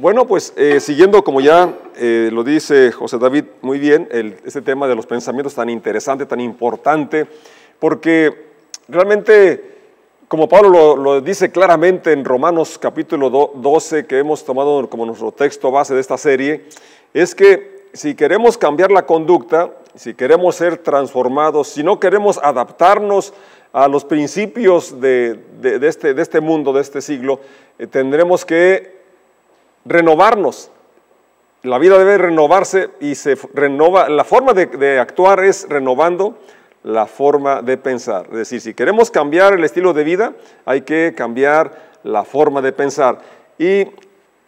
Bueno, 0.00 0.26
pues 0.26 0.54
eh, 0.56 0.80
siguiendo 0.80 1.22
como 1.22 1.42
ya 1.42 1.74
eh, 1.94 2.30
lo 2.32 2.42
dice 2.42 2.90
José 2.90 3.18
David 3.18 3.44
muy 3.60 3.78
bien, 3.78 4.08
el, 4.10 4.38
este 4.46 4.62
tema 4.62 4.88
de 4.88 4.94
los 4.94 5.04
pensamientos 5.04 5.54
tan 5.54 5.68
interesante, 5.68 6.24
tan 6.24 6.40
importante, 6.40 7.26
porque 7.78 8.46
realmente, 8.88 9.62
como 10.26 10.48
Pablo 10.48 10.96
lo, 10.96 11.20
dice 11.20 11.50
claramente 11.50 12.12
en 12.12 12.24
Romanos 12.24 12.78
capítulo 12.78 13.28
12, 13.54 14.06
que 14.06 14.20
hemos 14.20 14.42
tomado 14.42 14.88
como 14.88 15.04
nuestro 15.04 15.32
texto 15.32 15.70
base 15.70 15.92
de 15.92 16.00
esta 16.00 16.16
serie, 16.16 16.64
es 17.12 17.34
que 17.34 17.84
si 17.92 18.14
queremos 18.14 18.56
cambiar 18.56 18.90
la 18.90 19.04
conducta, 19.04 19.70
si 19.96 20.14
queremos 20.14 20.56
ser 20.56 20.78
transformados, 20.78 21.68
si 21.68 21.82
no 21.82 22.00
queremos 22.00 22.40
adaptarnos 22.42 23.34
a 23.70 23.86
los 23.86 24.06
principios 24.06 24.98
de, 24.98 25.40
este, 25.62 26.18
este, 26.18 26.40
mundo, 26.40 26.72
de 26.72 26.80
este 26.80 27.02
siglo, 27.02 27.40
eh, 27.78 27.86
tendremos 27.86 28.46
que 28.46 28.99
renovarnos. 29.84 30.70
La 31.62 31.78
vida 31.78 31.98
debe 31.98 32.16
renovarse 32.16 32.90
y 33.00 33.14
se 33.14 33.36
renova. 33.52 34.08
La 34.08 34.24
forma 34.24 34.54
de, 34.54 34.98
actuar 34.98 35.44
es 35.44 35.68
renovando 35.68 36.38
la 36.82 37.06
forma 37.06 37.60
de 37.60 37.76
pensar. 37.76 38.26
Es 38.30 38.38
decir, 38.38 38.60
si 38.60 38.74
queremos 38.74 39.10
cambiar 39.10 39.52
el 39.52 39.64
estilo 39.64 39.92
de 39.92 40.04
vida, 40.04 40.32
hay 40.64 40.82
que 40.82 41.14
cambiar 41.14 41.90
la 42.02 42.24
forma 42.24 42.62
de 42.62 42.72
pensar. 42.72 43.18
Y 43.58 43.86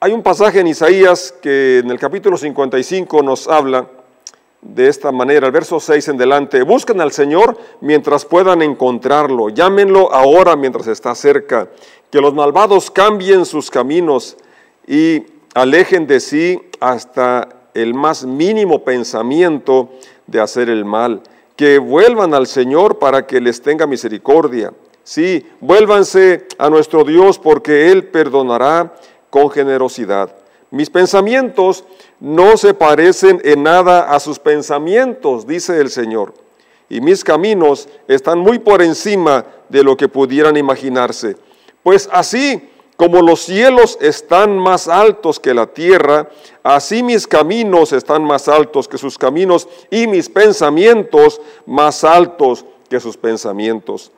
hay 0.01 0.13
un 0.13 0.23
pasaje 0.23 0.61
en 0.61 0.69
Isaías 0.69 1.33
que 1.43 1.81
en 1.81 1.91
el 1.91 1.99
capítulo 1.99 2.39
55 2.39 3.23
nos 3.23 3.47
habla 3.47 3.87
de 4.63 4.89
esta 4.89 5.11
manera, 5.11 5.47
el 5.47 5.53
verso 5.53 5.81
6 5.81 6.09
en 6.09 6.17
delante, 6.17 6.63
busquen 6.63 7.01
al 7.01 7.11
Señor 7.11 7.59
mientras 7.81 8.25
puedan 8.25 8.63
encontrarlo, 8.63 9.49
llámenlo 9.49 10.13
ahora 10.15 10.55
mientras 10.55 10.87
está 10.87 11.17
cerca, 11.17 11.69
que 12.11 12.21
los 12.21 12.33
malvados 12.33 12.91
cambien 12.91 13.45
sus 13.45 13.71
caminos 13.71 14.37
y 14.87 15.25
alejen 15.55 16.07
de 16.07 16.21
sí 16.21 16.61
hasta 16.81 17.49
el 17.75 17.95
más 17.95 18.25
mínimo 18.25 18.85
pensamiento 18.85 19.91
de 20.27 20.41
hacer 20.41 20.69
el 20.69 20.85
mal, 20.85 21.23
que 21.57 21.79
vuelvan 21.79 22.35
al 22.35 22.47
Señor 22.47 22.99
para 22.99 23.27
que 23.27 23.41
les 23.41 23.61
tenga 23.63 23.87
misericordia. 23.87 24.73
Sí, 25.05 25.47
vuélvanse 25.61 26.47
a 26.59 26.71
nuestro 26.71 27.05
Dios 27.05 27.39
porque 27.39 27.91
Él 27.91 28.09
perdonará 28.09 28.95
con 29.31 29.51
generosidad. 29.51 30.35
Mis 30.71 30.89
pensamientos 30.89 31.85
no 32.21 32.57
se 32.57 32.73
parecen 32.73 33.41
en 33.45 33.63
nada 33.63 34.15
a 34.15 34.21
sus 34.21 34.39
pensamientos, 34.39 35.47
dice 35.47 35.79
el 35.81 35.91
Señor, 35.91 36.33
y 36.89 37.01
mis 37.01 37.25
caminos 37.25 37.89
están 38.09 38.39
muy 38.39 38.59
por 38.59 38.81
encima 38.81 39.45
de 39.69 39.83
lo 39.83 39.97
que 39.97 40.09
pudieran 40.09 40.57
imaginarse. 40.57 41.37
Pues 41.83 42.09
así 42.13 42.71
como 43.03 43.21
los 43.21 43.41
cielos 43.41 43.99
están 44.01 44.57
más 44.57 44.87
altos 44.87 45.41
que 45.41 45.53
la 45.53 45.67
tierra, 45.67 46.29
así 46.63 47.03
mis 47.03 47.27
caminos 47.27 47.93
están 47.93 48.23
más 48.23 48.47
altos 48.47 48.87
que 48.87 48.97
sus 48.97 49.19
caminos 49.19 49.67
y 49.91 50.07
mis 50.07 50.29
pensamientos 50.29 51.41
más 51.67 52.05
altos 52.05 52.65
que 52.89 53.01
sus 53.01 53.17
pensamientos. 53.17 54.13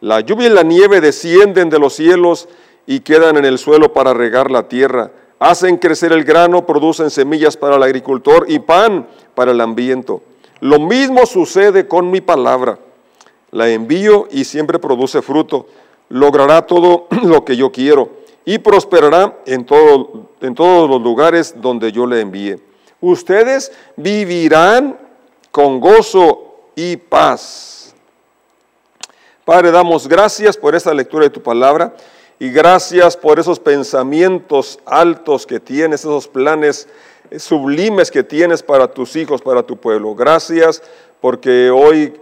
La 0.00 0.20
lluvia 0.20 0.46
y 0.46 0.50
la 0.50 0.62
nieve 0.62 1.00
descienden 1.00 1.68
de 1.68 1.80
los 1.80 1.94
cielos 1.94 2.48
y 2.86 3.00
quedan 3.00 3.38
en 3.38 3.44
el 3.44 3.58
suelo 3.58 3.92
para 3.92 4.14
regar 4.14 4.52
la 4.52 4.68
tierra. 4.68 5.10
Hacen 5.40 5.76
crecer 5.76 6.12
el 6.12 6.22
grano, 6.22 6.64
producen 6.64 7.10
semillas 7.10 7.56
para 7.56 7.74
el 7.74 7.82
agricultor 7.82 8.44
y 8.46 8.60
pan 8.60 9.08
para 9.34 9.50
el 9.50 9.60
hambriento. 9.60 10.22
Lo 10.60 10.78
mismo 10.78 11.26
sucede 11.26 11.88
con 11.88 12.08
mi 12.08 12.20
palabra. 12.20 12.78
La 13.50 13.68
envío 13.68 14.28
y 14.30 14.44
siempre 14.44 14.78
produce 14.78 15.22
fruto. 15.22 15.66
Logrará 16.12 16.66
todo 16.66 17.06
lo 17.22 17.42
que 17.42 17.56
yo 17.56 17.72
quiero 17.72 18.10
y 18.44 18.58
prosperará 18.58 19.38
en, 19.46 19.64
todo, 19.64 20.28
en 20.42 20.54
todos 20.54 20.90
los 20.90 21.00
lugares 21.00 21.54
donde 21.56 21.90
yo 21.90 22.06
le 22.06 22.20
envíe. 22.20 22.60
Ustedes 23.00 23.72
vivirán 23.96 24.98
con 25.50 25.80
gozo 25.80 26.68
y 26.76 26.98
paz. 26.98 27.94
Padre, 29.46 29.70
damos 29.70 30.06
gracias 30.06 30.56
por 30.56 30.74
esta 30.74 30.92
lectura 30.92 31.24
de 31.24 31.30
tu 31.30 31.42
palabra. 31.42 31.94
Y 32.38 32.50
gracias 32.50 33.16
por 33.16 33.38
esos 33.38 33.58
pensamientos 33.58 34.80
altos 34.84 35.46
que 35.46 35.60
tienes, 35.60 36.00
esos 36.00 36.28
planes 36.28 36.88
sublimes 37.38 38.10
que 38.10 38.22
tienes 38.22 38.62
para 38.62 38.88
tus 38.88 39.16
hijos, 39.16 39.40
para 39.40 39.62
tu 39.62 39.76
pueblo. 39.78 40.14
Gracias 40.14 40.82
porque 41.20 41.70
hoy 41.70 42.12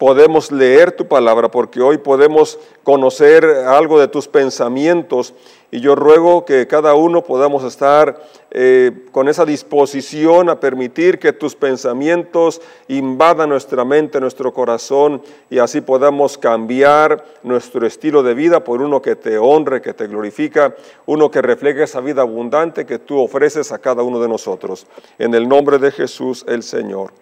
podemos 0.00 0.50
leer 0.50 0.92
tu 0.92 1.06
palabra, 1.06 1.50
porque 1.50 1.82
hoy 1.82 1.98
podemos 1.98 2.58
conocer 2.84 3.44
algo 3.44 4.00
de 4.00 4.08
tus 4.08 4.28
pensamientos 4.28 5.34
y 5.70 5.80
yo 5.80 5.94
ruego 5.94 6.46
que 6.46 6.66
cada 6.66 6.94
uno 6.94 7.22
podamos 7.22 7.64
estar 7.64 8.18
eh, 8.50 8.92
con 9.12 9.28
esa 9.28 9.44
disposición 9.44 10.48
a 10.48 10.58
permitir 10.58 11.18
que 11.18 11.34
tus 11.34 11.54
pensamientos 11.54 12.62
invadan 12.88 13.50
nuestra 13.50 13.84
mente, 13.84 14.22
nuestro 14.22 14.54
corazón, 14.54 15.20
y 15.50 15.58
así 15.58 15.82
podamos 15.82 16.38
cambiar 16.38 17.22
nuestro 17.42 17.86
estilo 17.86 18.22
de 18.22 18.32
vida 18.32 18.64
por 18.64 18.80
uno 18.80 19.02
que 19.02 19.16
te 19.16 19.36
honre, 19.36 19.82
que 19.82 19.92
te 19.92 20.06
glorifica, 20.06 20.74
uno 21.04 21.30
que 21.30 21.42
refleje 21.42 21.82
esa 21.82 22.00
vida 22.00 22.22
abundante 22.22 22.86
que 22.86 22.98
tú 22.98 23.20
ofreces 23.20 23.70
a 23.70 23.78
cada 23.78 24.02
uno 24.02 24.18
de 24.18 24.28
nosotros. 24.28 24.86
En 25.18 25.34
el 25.34 25.46
nombre 25.46 25.76
de 25.76 25.90
Jesús 25.90 26.42
el 26.48 26.62
Señor. 26.62 27.12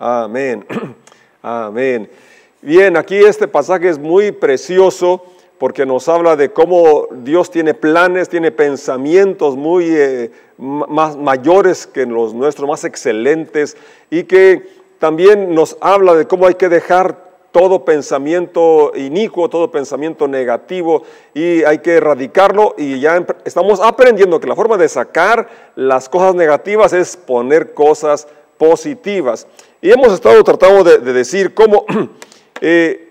Amén. 0.00 0.66
Amén. 1.42 2.10
Bien, 2.60 2.96
aquí 2.96 3.16
este 3.16 3.46
pasaje 3.46 3.88
es 3.88 3.98
muy 3.98 4.32
precioso 4.32 5.22
porque 5.58 5.86
nos 5.86 6.08
habla 6.08 6.36
de 6.36 6.50
cómo 6.50 7.06
Dios 7.10 7.50
tiene 7.50 7.74
planes, 7.74 8.28
tiene 8.28 8.50
pensamientos 8.50 9.56
muy 9.56 9.86
eh, 9.88 10.30
más 10.56 11.16
mayores 11.16 11.86
que 11.86 12.06
los 12.06 12.34
nuestros, 12.34 12.68
más 12.68 12.84
excelentes, 12.84 13.76
y 14.10 14.24
que 14.24 14.68
también 14.98 15.54
nos 15.54 15.76
habla 15.80 16.14
de 16.14 16.26
cómo 16.26 16.46
hay 16.46 16.54
que 16.54 16.68
dejar 16.68 17.28
todo 17.52 17.84
pensamiento 17.84 18.92
inicuo, 18.94 19.48
todo 19.48 19.70
pensamiento 19.70 20.28
negativo, 20.28 21.02
y 21.34 21.64
hay 21.64 21.78
que 21.78 21.94
erradicarlo, 21.94 22.74
y 22.76 23.00
ya 23.00 23.24
estamos 23.44 23.80
aprendiendo 23.80 24.38
que 24.38 24.46
la 24.46 24.56
forma 24.56 24.76
de 24.76 24.88
sacar 24.88 25.48
las 25.74 26.08
cosas 26.08 26.34
negativas 26.34 26.92
es 26.92 27.16
poner 27.16 27.74
cosas 27.74 28.28
positivas. 28.58 29.46
Y 29.80 29.90
hemos 29.90 30.12
estado 30.12 30.42
tratando 30.44 30.84
de, 30.84 30.98
decir 31.12 31.54
cómo... 31.54 31.86
Eh, 32.60 33.08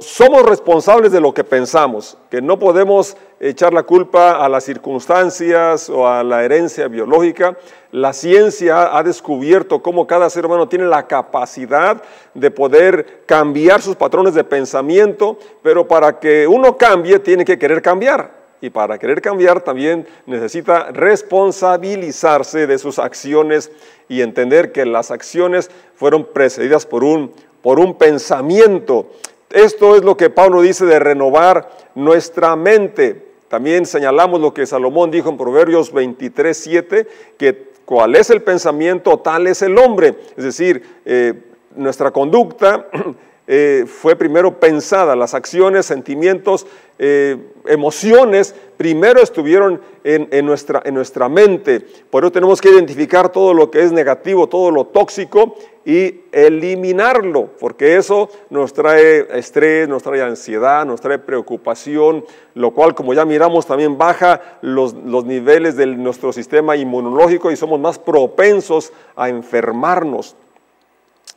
somos 0.00 0.42
responsables 0.42 1.12
de 1.12 1.20
lo 1.20 1.32
que 1.32 1.44
pensamos, 1.44 2.18
que 2.28 2.42
no 2.42 2.58
podemos 2.58 3.16
echar 3.38 3.72
la 3.72 3.84
culpa 3.84 4.44
a 4.44 4.48
las 4.48 4.64
circunstancias 4.64 5.88
o 5.88 6.08
a 6.08 6.24
la 6.24 6.44
herencia 6.44 6.88
biológica. 6.88 7.56
La 7.92 8.12
ciencia 8.12 8.96
ha 8.96 9.02
descubierto 9.04 9.80
cómo 9.80 10.06
cada 10.08 10.28
ser 10.28 10.44
humano 10.44 10.68
tiene 10.68 10.86
la 10.86 11.06
capacidad 11.06 12.02
de 12.34 12.50
poder 12.50 13.22
cambiar 13.26 13.80
sus 13.80 13.94
patrones 13.94 14.34
de 14.34 14.42
pensamiento, 14.42 15.38
pero 15.62 15.86
para 15.86 16.18
que 16.18 16.48
uno 16.48 16.76
cambie 16.76 17.20
tiene 17.20 17.44
que 17.44 17.58
querer 17.58 17.80
cambiar. 17.80 18.39
Y 18.60 18.70
para 18.70 18.98
querer 18.98 19.22
cambiar 19.22 19.62
también 19.62 20.06
necesita 20.26 20.90
responsabilizarse 20.92 22.66
de 22.66 22.78
sus 22.78 22.98
acciones 22.98 23.70
y 24.08 24.20
entender 24.20 24.72
que 24.72 24.84
las 24.84 25.10
acciones 25.10 25.70
fueron 25.94 26.24
precedidas 26.24 26.84
por 26.84 27.04
un, 27.04 27.32
por 27.62 27.80
un 27.80 27.96
pensamiento. 27.96 29.10
Esto 29.50 29.96
es 29.96 30.04
lo 30.04 30.16
que 30.16 30.30
Pablo 30.30 30.60
dice 30.62 30.84
de 30.84 30.98
renovar 30.98 31.70
nuestra 31.94 32.54
mente. 32.54 33.30
También 33.48 33.86
señalamos 33.86 34.40
lo 34.40 34.54
que 34.54 34.66
Salomón 34.66 35.10
dijo 35.10 35.28
en 35.28 35.36
Proverbios 35.36 35.92
23, 35.92 36.56
7, 36.56 37.08
que 37.36 37.70
cuál 37.84 38.14
es 38.14 38.30
el 38.30 38.42
pensamiento, 38.42 39.18
tal 39.18 39.46
es 39.46 39.62
el 39.62 39.76
hombre. 39.78 40.14
Es 40.36 40.44
decir, 40.44 41.00
eh, 41.04 41.34
nuestra 41.74 42.10
conducta 42.10 42.86
eh, 43.52 43.84
fue 43.84 44.14
primero 44.14 44.60
pensada, 44.60 45.16
las 45.16 45.34
acciones, 45.34 45.84
sentimientos, 45.84 46.68
eh, 47.00 47.36
emociones, 47.66 48.54
primero 48.76 49.20
estuvieron 49.20 49.80
en, 50.04 50.46
nuestra, 50.46 50.80
en 50.84 50.94
nuestra 50.94 51.28
mente. 51.28 51.80
Por 52.10 52.22
eso 52.22 52.30
tenemos 52.30 52.60
que 52.60 52.70
identificar 52.70 53.32
todo 53.32 53.52
lo 53.52 53.68
que 53.68 53.82
es 53.82 53.90
negativo, 53.90 54.46
todo 54.46 54.70
lo 54.70 54.84
tóxico 54.84 55.56
y 55.84 56.20
eliminarlo, 56.30 57.50
porque 57.58 57.96
eso 57.96 58.28
nos 58.50 58.72
trae 58.72 59.26
estrés, 59.36 59.88
nos 59.88 60.04
trae 60.04 60.22
ansiedad, 60.22 60.86
nos 60.86 61.00
trae 61.00 61.18
preocupación, 61.18 62.24
lo 62.54 62.70
cual, 62.70 62.94
como 62.94 63.14
ya 63.14 63.24
miramos, 63.24 63.66
también 63.66 63.98
baja 63.98 64.58
los, 64.60 64.94
los 64.94 65.24
niveles 65.24 65.74
de 65.74 65.86
nuestro 65.86 66.32
sistema 66.32 66.76
inmunológico 66.76 67.50
y 67.50 67.56
somos 67.56 67.80
más 67.80 67.98
propensos 67.98 68.92
a 69.16 69.28
enfermarnos. 69.28 70.36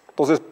Entonces, 0.09 0.43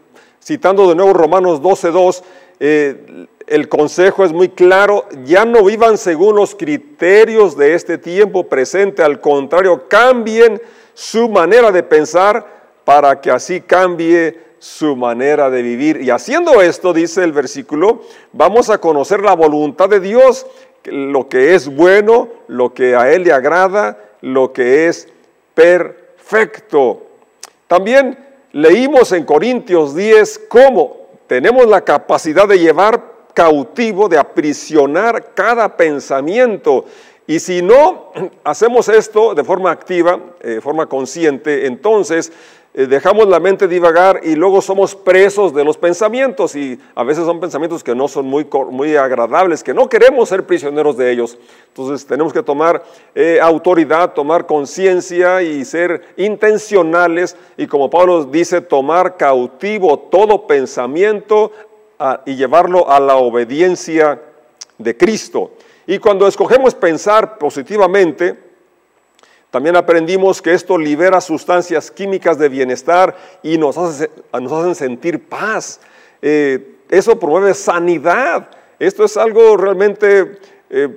citando 0.43 0.87
de 0.89 0.95
nuevo 0.95 1.13
Romanos 1.13 1.61
12.2, 1.61 2.23
eh, 2.59 3.27
el 3.47 3.67
consejo 3.67 4.23
es 4.23 4.31
muy 4.31 4.49
claro, 4.49 5.05
ya 5.25 5.45
no 5.45 5.63
vivan 5.63 5.97
según 5.97 6.35
los 6.35 6.55
criterios 6.55 7.57
de 7.57 7.73
este 7.73 7.97
tiempo 7.97 8.47
presente, 8.47 9.03
al 9.03 9.19
contrario, 9.19 9.87
cambien 9.87 10.61
su 10.93 11.29
manera 11.29 11.71
de 11.71 11.83
pensar 11.83 12.45
para 12.85 13.19
que 13.19 13.31
así 13.31 13.61
cambie 13.61 14.39
su 14.59 14.95
manera 14.95 15.49
de 15.49 15.61
vivir. 15.61 16.01
Y 16.01 16.11
haciendo 16.11 16.61
esto, 16.61 16.93
dice 16.93 17.23
el 17.23 17.33
versículo, 17.33 18.01
vamos 18.31 18.69
a 18.69 18.77
conocer 18.77 19.21
la 19.21 19.33
voluntad 19.33 19.89
de 19.89 19.99
Dios, 19.99 20.45
lo 20.85 21.27
que 21.27 21.55
es 21.55 21.73
bueno, 21.75 22.29
lo 22.47 22.73
que 22.73 22.95
a 22.95 23.11
Él 23.11 23.23
le 23.23 23.33
agrada 23.33 23.97
lo 24.21 24.53
que 24.53 24.87
es 24.87 25.07
perfecto. 25.53 27.07
También 27.67 28.17
leímos 28.51 29.11
en 29.11 29.23
Corintios 29.25 29.95
10 29.95 30.41
cómo 30.47 31.07
tenemos 31.27 31.67
la 31.67 31.81
capacidad 31.81 32.47
de 32.47 32.59
llevar 32.59 33.11
cautivo, 33.33 34.09
de 34.09 34.17
aprisionar 34.17 35.33
cada 35.33 35.77
pensamiento. 35.77 36.85
Y 37.27 37.39
si 37.39 37.61
no 37.61 38.11
hacemos 38.43 38.89
esto 38.89 39.33
de 39.33 39.43
forma 39.43 39.71
activa, 39.71 40.19
de 40.43 40.59
forma 40.59 40.87
consciente, 40.87 41.65
entonces 41.65 42.29
eh, 42.29 42.33
dejamos 42.73 43.27
la 43.27 43.39
mente 43.39 43.67
divagar 43.67 44.21
y 44.23 44.35
luego 44.35 44.61
somos 44.61 44.95
presos 44.95 45.53
de 45.53 45.65
los 45.65 45.77
pensamientos 45.77 46.55
y 46.55 46.79
a 46.95 47.03
veces 47.03 47.25
son 47.25 47.41
pensamientos 47.41 47.83
que 47.83 47.93
no 47.93 48.07
son 48.07 48.25
muy, 48.25 48.47
muy 48.69 48.95
agradables, 48.95 49.61
que 49.61 49.73
no 49.73 49.89
queremos 49.89 50.29
ser 50.29 50.45
prisioneros 50.45 50.95
de 50.95 51.11
ellos. 51.11 51.37
Entonces 51.67 52.05
tenemos 52.05 52.31
que 52.31 52.43
tomar 52.43 52.83
eh, 53.13 53.39
autoridad, 53.41 54.13
tomar 54.13 54.45
conciencia 54.45 55.41
y 55.41 55.65
ser 55.65 56.13
intencionales 56.15 57.35
y 57.57 57.67
como 57.67 57.89
Pablo 57.89 58.23
dice, 58.23 58.61
tomar 58.61 59.17
cautivo 59.17 59.99
todo 59.99 60.47
pensamiento 60.47 61.51
ah, 61.99 62.21
y 62.25 62.35
llevarlo 62.35 62.89
a 62.89 63.01
la 63.01 63.17
obediencia 63.17 64.21
de 64.77 64.95
Cristo. 64.95 65.51
Y 65.87 65.99
cuando 65.99 66.25
escogemos 66.25 66.73
pensar 66.73 67.37
positivamente, 67.37 68.50
también 69.51 69.75
aprendimos 69.75 70.41
que 70.41 70.53
esto 70.53 70.77
libera 70.77 71.19
sustancias 71.19 71.91
químicas 71.91 72.39
de 72.39 72.47
bienestar 72.47 73.15
y 73.43 73.57
nos, 73.57 73.77
hace, 73.77 74.09
nos 74.31 74.51
hacen 74.51 74.75
sentir 74.75 75.27
paz. 75.27 75.81
Eh, 76.21 76.77
eso 76.89 77.19
promueve 77.19 77.53
sanidad. 77.53 78.49
Esto 78.79 79.03
es 79.03 79.17
algo 79.17 79.57
realmente 79.57 80.39
eh, 80.69 80.87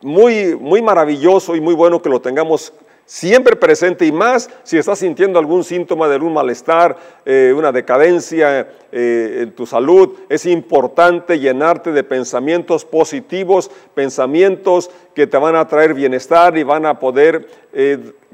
muy, 0.00 0.54
muy 0.54 0.80
maravilloso 0.80 1.56
y 1.56 1.60
muy 1.60 1.74
bueno 1.74 2.00
que 2.00 2.08
lo 2.08 2.20
tengamos 2.20 2.72
siempre 3.06 3.56
presente 3.56 4.06
y 4.06 4.12
más 4.12 4.50
si 4.62 4.78
estás 4.78 4.98
sintiendo 4.98 5.38
algún 5.38 5.64
síntoma 5.64 6.08
de 6.08 6.14
algún 6.14 6.32
malestar, 6.32 6.96
eh, 7.24 7.52
una 7.56 7.72
decadencia 7.72 8.68
en 8.96 9.50
tu 9.50 9.66
salud, 9.66 10.14
es 10.28 10.46
importante 10.46 11.40
llenarte 11.40 11.90
de 11.90 12.04
pensamientos 12.04 12.84
positivos, 12.84 13.68
pensamientos 13.92 14.88
que 15.14 15.26
te 15.26 15.36
van 15.36 15.56
a 15.56 15.66
traer 15.66 15.94
bienestar 15.94 16.56
y 16.56 16.62
van 16.62 16.86
a 16.86 17.00
poder 17.00 17.48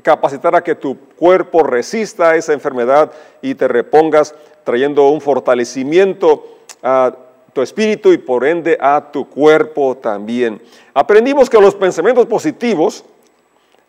capacitar 0.03 0.55
a 0.55 0.63
que 0.63 0.75
tu 0.75 0.99
cuerpo 1.17 1.63
resista 1.63 2.37
esa 2.37 2.53
enfermedad 2.53 3.13
y 3.41 3.55
te 3.55 3.69
repongas 3.69 4.35
trayendo 4.65 5.09
un 5.09 5.21
fortalecimiento 5.21 6.45
a 6.83 7.15
tu 7.53 7.63
espíritu 7.63 8.13
y 8.13 8.19
por 8.19 8.47
ende 8.47 8.79
a 8.81 9.11
tu 9.11 9.29
cuerpo 9.29 9.97
también. 9.97 10.61
Aprendimos 10.95 11.51
que 11.51 11.61
los 11.61 11.75
pensamientos 11.75 12.27
positivos 12.27 13.05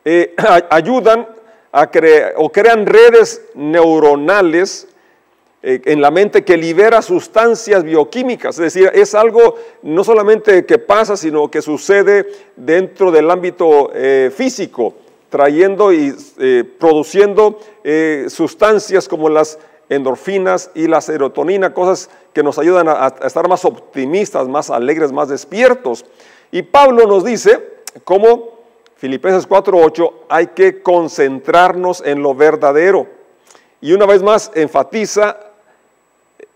eh, 0.05 0.35
ayudan 0.69 1.27
a 1.71 1.89
crear 1.89 2.33
o 2.37 2.49
crean 2.49 2.85
redes 2.85 3.41
neuronales 3.55 4.87
eh, 5.63 5.81
en 5.85 6.01
la 6.01 6.11
mente 6.11 6.43
que 6.43 6.57
libera 6.57 7.01
sustancias 7.01 7.83
bioquímicas. 7.83 8.57
Es 8.59 8.73
decir, 8.73 8.91
es 8.93 9.15
algo 9.15 9.55
no 9.83 10.03
solamente 10.03 10.65
que 10.65 10.79
pasa, 10.79 11.15
sino 11.15 11.49
que 11.49 11.61
sucede 11.61 12.27
dentro 12.55 13.11
del 13.11 13.29
ámbito 13.29 13.91
eh, 13.93 14.31
físico 14.35 14.95
trayendo 15.29 15.93
y 15.93 16.13
produciendo 16.77 17.57
sustancias 18.27 19.07
como 19.07 19.29
las 19.29 19.57
endorfinas 19.91 20.71
y 20.73 20.87
la 20.87 21.01
serotonina, 21.01 21.73
cosas 21.73 22.09
que 22.33 22.43
nos 22.43 22.57
ayudan 22.57 22.87
a, 22.87 23.13
estar 23.23 23.47
más 23.49 23.65
optimistas, 23.65 24.47
más 24.47 24.69
alegres, 24.69 25.11
más 25.11 25.27
despiertos. 25.27 26.05
Y 26.51 26.61
Pablo 26.63 27.05
nos 27.07 27.25
dice 27.25 27.59
como 28.05 28.50
Filipenses 29.01 29.49
4:8 29.49 30.13
hay 30.29 30.45
que 30.45 30.83
concentrarnos 30.83 32.03
en 32.05 32.21
lo 32.21 32.35
verdadero. 32.35 33.07
Y 33.81 33.93
una 33.93 34.05
vez 34.05 34.21
más 34.21 34.51
enfatiza 34.53 35.39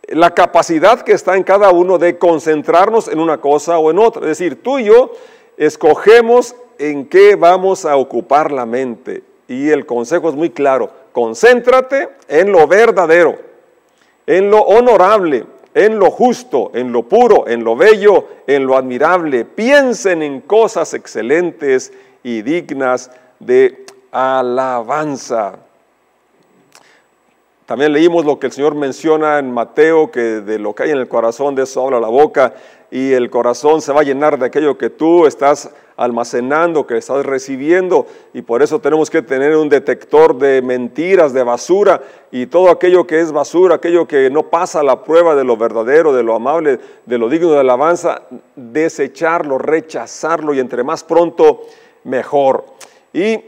la 0.09 0.29
capacidad 0.29 1.01
que 1.01 1.13
está 1.13 1.37
en 1.37 1.43
cada 1.43 1.71
uno 1.71 1.97
de 1.97 2.19
concentrarnos 2.19 3.07
en 3.07 3.19
una 3.19 3.41
cosa 3.41 3.79
o 3.79 3.89
en 3.89 3.97
otra. 3.97 4.21
Es 4.21 4.37
decir, 4.37 4.61
tú 4.61 4.77
y 4.77 4.83
yo 4.83 5.11
escogemos 5.57 6.55
en 6.77 7.07
qué 7.07 7.35
vamos 7.35 7.83
a 7.83 7.97
ocupar 7.97 8.51
la 8.51 8.67
mente. 8.67 9.23
Y 9.47 9.71
el 9.71 9.87
consejo 9.87 10.29
es 10.29 10.35
muy 10.35 10.51
claro, 10.51 10.91
concéntrate 11.13 12.09
en 12.27 12.51
lo 12.51 12.67
verdadero, 12.67 13.39
en 14.27 14.51
lo 14.51 14.59
honorable, 14.59 15.47
en 15.73 15.97
lo 15.97 16.11
justo, 16.11 16.69
en 16.75 16.91
lo 16.91 17.01
puro, 17.09 17.47
en 17.47 17.63
lo 17.63 17.75
bello, 17.75 18.27
en 18.45 18.67
lo 18.67 18.77
admirable. 18.77 19.45
Piensen 19.45 20.21
en 20.21 20.41
cosas 20.41 20.93
excelentes 20.93 21.91
y 22.25 22.41
dignas 22.41 23.11
de 23.39 23.85
alabanza. 24.11 25.59
También 27.67 27.93
leímos 27.93 28.25
lo 28.25 28.39
que 28.39 28.47
el 28.47 28.51
Señor 28.51 28.73
menciona 28.73 29.37
en 29.37 29.51
Mateo, 29.51 30.09
que 30.09 30.41
de 30.41 30.57
lo 30.57 30.73
que 30.73 30.83
hay 30.83 30.89
en 30.89 30.97
el 30.97 31.07
corazón 31.07 31.53
de 31.53 31.63
eso 31.63 31.85
habla 31.85 31.99
la 31.99 32.07
boca 32.07 32.55
y 32.89 33.11
el 33.13 33.29
corazón 33.29 33.79
se 33.79 33.93
va 33.93 34.01
a 34.01 34.03
llenar 34.03 34.39
de 34.39 34.47
aquello 34.47 34.75
que 34.75 34.89
tú 34.89 35.27
estás 35.27 35.69
almacenando, 35.97 36.87
que 36.87 36.97
estás 36.97 37.23
recibiendo 37.23 38.07
y 38.33 38.41
por 38.41 38.63
eso 38.63 38.79
tenemos 38.79 39.11
que 39.11 39.21
tener 39.21 39.55
un 39.55 39.69
detector 39.69 40.35
de 40.39 40.63
mentiras, 40.63 41.31
de 41.31 41.43
basura 41.43 42.01
y 42.31 42.47
todo 42.47 42.71
aquello 42.71 43.05
que 43.05 43.19
es 43.19 43.31
basura, 43.31 43.75
aquello 43.75 44.07
que 44.07 44.31
no 44.31 44.49
pasa 44.49 44.81
la 44.81 45.03
prueba 45.03 45.35
de 45.35 45.43
lo 45.43 45.57
verdadero, 45.57 46.11
de 46.11 46.23
lo 46.23 46.33
amable, 46.33 46.79
de 47.05 47.17
lo 47.19 47.29
digno 47.29 47.51
de 47.51 47.59
alabanza, 47.59 48.23
desecharlo, 48.55 49.59
rechazarlo 49.59 50.55
y 50.55 50.59
entre 50.59 50.83
más 50.83 51.03
pronto 51.03 51.61
mejor. 52.05 52.65
Y 53.11 53.41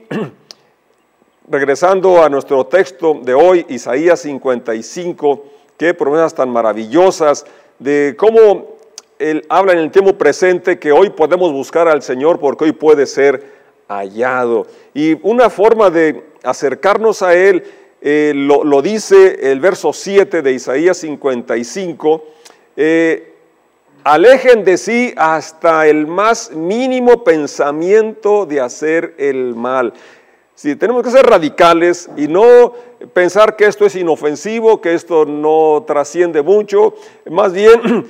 regresando 1.49 2.21
a 2.21 2.27
nuestro 2.27 2.65
texto 2.65 3.19
de 3.23 3.33
hoy, 3.33 3.65
Isaías 3.69 4.19
55, 4.19 5.45
qué 5.77 5.93
promesas 5.93 6.35
tan 6.35 6.49
maravillosas 6.49 7.45
de 7.79 8.15
cómo 8.17 8.77
él 9.19 9.45
habla 9.49 9.73
en 9.73 9.79
el 9.79 9.91
tiempo 9.91 10.17
presente 10.17 10.77
que 10.77 10.91
hoy 10.91 11.09
podemos 11.09 11.51
buscar 11.51 11.87
al 11.87 12.03
Señor 12.03 12.39
porque 12.39 12.65
hoy 12.65 12.71
puede 12.73 13.05
ser 13.05 13.57
hallado. 13.87 14.67
Y 14.93 15.17
una 15.27 15.49
forma 15.49 15.89
de 15.89 16.23
acercarnos 16.43 17.21
a 17.21 17.33
Él 17.33 17.63
eh, 18.01 18.33
lo, 18.35 18.81
dice 18.81 19.51
el 19.51 19.59
verso 19.59 19.91
7 19.91 20.41
de 20.41 20.51
Isaías 20.51 20.97
55. 20.97 22.23
Eh, 22.75 23.36
alejen 24.07 24.63
de 24.63 24.77
sí 24.77 25.13
hasta 25.17 25.85
el 25.85 26.07
más 26.07 26.51
mínimo 26.51 27.25
pensamiento 27.25 28.45
de 28.45 28.61
hacer 28.61 29.15
el 29.17 29.53
mal. 29.53 29.91
Si 30.55 30.77
tenemos 30.77 31.03
que 31.03 31.11
ser 31.11 31.25
radicales 31.25 32.09
y 32.15 32.29
no 32.29 32.73
pensar 33.13 33.57
que 33.57 33.65
esto 33.65 33.85
es 33.85 33.95
inofensivo, 33.97 34.79
que 34.79 34.93
esto 34.93 35.25
no 35.25 35.83
trasciende 35.85 36.41
mucho, 36.41 36.95
más 37.29 37.51
bien, 37.51 38.07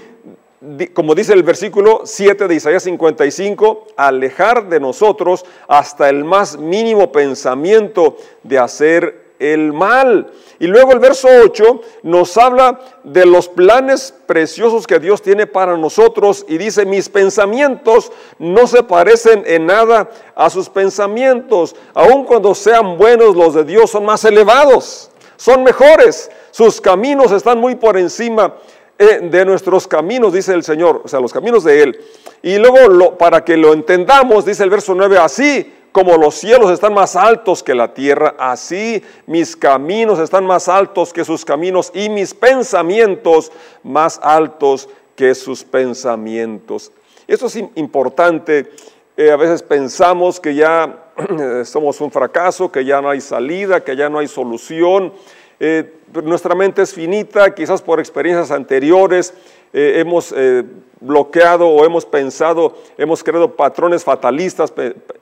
como 0.93 1.15
dice 1.15 1.33
el 1.33 1.41
versículo 1.41 2.01
7 2.03 2.47
de 2.47 2.55
Isaías 2.55 2.83
55, 2.83 3.87
alejar 3.97 4.69
de 4.69 4.79
nosotros 4.79 5.45
hasta 5.67 6.09
el 6.09 6.23
más 6.23 6.59
mínimo 6.59 7.11
pensamiento 7.11 8.17
de 8.43 8.59
hacer 8.59 9.26
el 9.39 9.73
mal. 9.73 10.31
Y 10.59 10.67
luego 10.67 10.91
el 10.91 10.99
verso 10.99 11.27
8 11.43 11.81
nos 12.03 12.37
habla 12.37 12.79
de 13.03 13.25
los 13.25 13.47
planes 13.47 14.13
preciosos 14.25 14.87
que 14.87 14.99
Dios 14.99 15.21
tiene 15.21 15.45
para 15.45 15.77
nosotros 15.77 16.45
y 16.47 16.57
dice, 16.57 16.85
mis 16.85 17.09
pensamientos 17.09 18.11
no 18.39 18.65
se 18.67 18.83
parecen 18.83 19.43
en 19.45 19.67
nada 19.67 20.09
a 20.35 20.49
sus 20.49 20.69
pensamientos, 20.69 21.75
aun 21.93 22.25
cuando 22.25 22.55
sean 22.55 22.97
buenos 22.97 23.35
los 23.35 23.53
de 23.53 23.63
Dios 23.63 23.91
son 23.91 24.05
más 24.05 24.25
elevados, 24.25 25.11
son 25.35 25.63
mejores, 25.63 26.31
sus 26.51 26.81
caminos 26.81 27.31
están 27.31 27.59
muy 27.59 27.75
por 27.75 27.97
encima 27.97 28.55
eh, 28.97 29.19
de 29.21 29.45
nuestros 29.45 29.87
caminos, 29.87 30.33
dice 30.33 30.53
el 30.53 30.63
Señor, 30.63 31.01
o 31.05 31.07
sea, 31.07 31.19
los 31.19 31.31
caminos 31.31 31.63
de 31.63 31.83
Él. 31.83 31.99
Y 32.41 32.57
luego, 32.57 33.15
para 33.15 33.45
que 33.45 33.55
lo 33.55 33.73
entendamos, 33.73 34.43
dice 34.43 34.63
el 34.63 34.71
verso 34.71 34.95
9, 34.95 35.19
así 35.19 35.71
como 35.97 36.15
los 36.15 36.35
cielos 36.35 36.69
están 36.69 36.93
más 36.93 37.15
altos 37.15 37.63
que 37.63 37.73
la 37.73 37.91
tierra, 37.91 38.35
así 38.37 39.03
mis 39.25 39.55
caminos 39.55 40.19
están 40.19 40.45
más 40.45 40.69
altos 40.69 41.11
que 41.11 41.25
sus 41.25 41.43
caminos 41.43 41.91
y 41.91 42.07
mis 42.07 42.35
pensamientos 42.35 43.51
más 43.81 44.19
altos 44.21 44.89
que 45.15 45.33
sus 45.33 45.63
pensamientos. 45.63 46.91
Esto 47.27 47.47
es 47.47 47.55
importante. 47.73 48.71
Eh, 49.17 49.31
a 49.31 49.37
veces 49.37 49.63
pensamos 49.63 50.39
que 50.39 50.53
ya 50.53 51.05
somos 51.65 51.99
un 51.99 52.11
fracaso, 52.11 52.71
que 52.71 52.85
ya 52.85 53.01
no 53.01 53.09
hay 53.09 53.19
salida, 53.19 53.83
que 53.83 53.95
ya 53.95 54.07
no 54.07 54.19
hay 54.19 54.27
solución. 54.27 55.11
Eh, 55.59 55.95
nuestra 56.23 56.53
mente 56.53 56.83
es 56.83 56.93
finita, 56.93 57.55
quizás 57.55 57.81
por 57.81 57.99
experiencias 57.99 58.51
anteriores 58.51 59.33
eh, 59.73 59.93
hemos 59.97 60.33
eh, 60.35 60.63
bloqueado 60.99 61.67
o 61.67 61.85
hemos 61.85 62.05
pensado, 62.05 62.75
hemos 62.97 63.23
creado 63.23 63.55
patrones 63.55 64.03
fatalistas, 64.03 64.73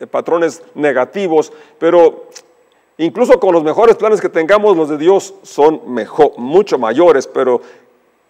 patrones 0.09 0.63
negativos, 0.73 1.51
pero 1.77 2.27
incluso 2.97 3.39
con 3.39 3.53
los 3.53 3.63
mejores 3.63 3.95
planes 3.95 4.21
que 4.21 4.29
tengamos, 4.29 4.77
los 4.77 4.89
de 4.89 4.97
Dios 4.97 5.33
son 5.43 5.81
mejor, 5.93 6.37
mucho 6.37 6.77
mayores, 6.77 7.27
pero 7.27 7.61